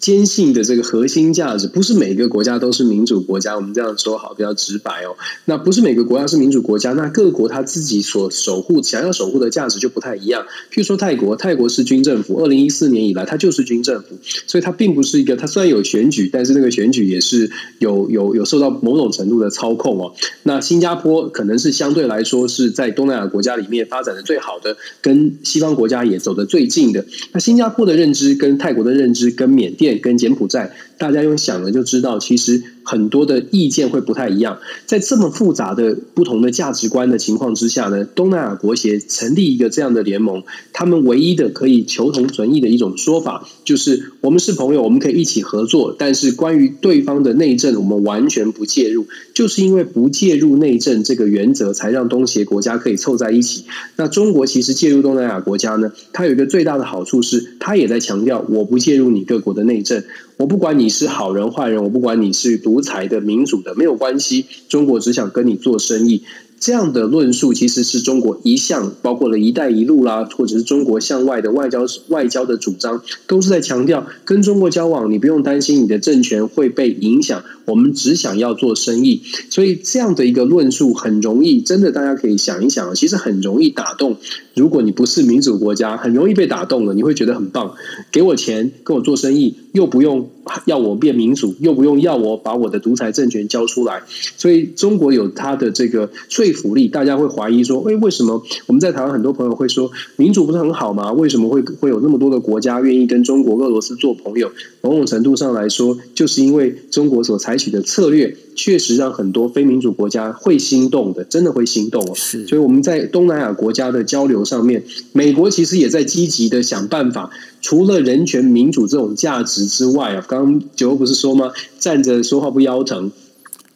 [0.00, 3.56] 坚信的这个核心价值，不是每个国家都是民主国家。
[3.56, 5.16] 我们这样说好，比较直白哦。
[5.44, 10.42] 那不是每个国家是民主国家，那各国他自己所守护、想要守护的价值就不太一样。
[10.70, 15.36] 譬如说泰国，泰国是军政府，二零一四年以来它就是军政府，所以它并不是一个。
[15.36, 20.12] 它虽然有选举，但是那个选举也是有有有受到某种程度的操控哦。
[20.42, 27.06] 那新加坡可能是相对来说是在东南亚国家里面发展的最好的，跟西方国家也走得最近的。
[27.32, 29.85] 那新加坡的认知跟泰国的认知跟缅甸。
[29.94, 32.62] 跟柬埔寨，大家用想了就知道，其实。
[32.88, 49.08] 很多的意见会不太一样，在这么复杂的不同的价值观的情况之下呢，东南亚国协成立一个这样的联盟，他们唯一的可以求同存异的一种说法，就是我们是朋友，我们可以一起合作，但是关于对方的内政，我们完全不介入。
[49.34, 53.64] 就是因为不介入内政这个原则，才让东协国家可以凑在一起。
[53.96, 60.04] 那中国其实介入东南亚国家呢，它有一个最大的好处是，它也在强调我不介入你各国的内政。
[60.36, 64.44] 我不管你是好人坏人，我不管你是独裁的民主的，没有关系。
[64.68, 66.22] 中国只想跟你做生意。
[66.58, 77.44] 这样的论述其实是中国一向包括了一带一路啦，或者是中国向外的外交外交的主张，都是在强调跟中国交往，你不用担心你的政权会被影响。
[77.66, 84.16] 我们只想要做生意，所以这样的一个论述很容易，真的大家可以想一想，其实很容易打动。
[84.56, 87.74] 如果你不是民主国家，很容易被打动了，你会觉得很棒，
[88.10, 90.30] 给我钱跟我做生意，又不用
[90.64, 94.02] 要我变民主，又不用要我把我的独裁政权交出来。
[94.08, 101.12] 所以中国有它的这个说服力，大家会怀疑说，哎，为什么我们在台湾很多朋友会说，民主不是很好吗？
[101.12, 104.50] 为什么会会有那么多的国家愿意跟中国、俄罗斯做朋友？
[104.80, 108.34] 某种程度上来说，就是因为中国所采取的策略。
[108.56, 112.12] 确实让很多非民主国家会心动的，真的会心动哦。
[112.14, 114.82] 是，所以我们在东南亚国家的交流上面，
[115.12, 117.30] 美国其实也在积极的想办法。
[117.60, 121.52] 除了人权、民主这种价值之外啊，刚刚九欧不是说吗？
[121.78, 123.10] 站着说话不腰疼。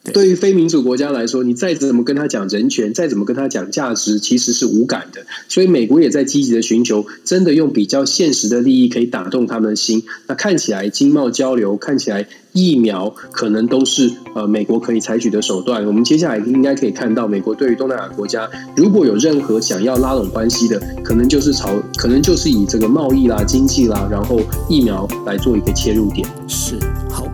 [0.03, 5.27] 对于非民主国家来说，你再怎么跟他讲人权，再怎么跟他讲价值，其实是无感的。
[5.49, 10.03] 所以美国也在积极的寻求，真的用比较现实的利益可以打动他们的心。
[10.27, 15.87] 那看起来经贸交流，看起来疫苗可能都是呃美国可以采取的手段。
[15.87, 26.27] 我们接下来应该可以看到，美国对于东南亚国家如果有任何想要拉拢关系的，可能就是朝，可能就是以这个贸易啦、经济啦，然后疫苗来做一个切入点。
[26.49, 26.79] 是
[27.11, 27.30] 好。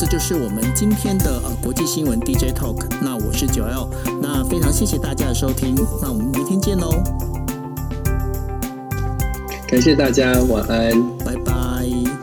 [0.00, 2.86] 那这就是我们今天的呃国际新闻 DJ Talk。
[3.02, 3.90] 那我是九 L，
[4.22, 7.02] 那非常谢谢大家的收听，那我们明天见喽。
[9.68, 12.19] 感谢大家，晚安，拜拜。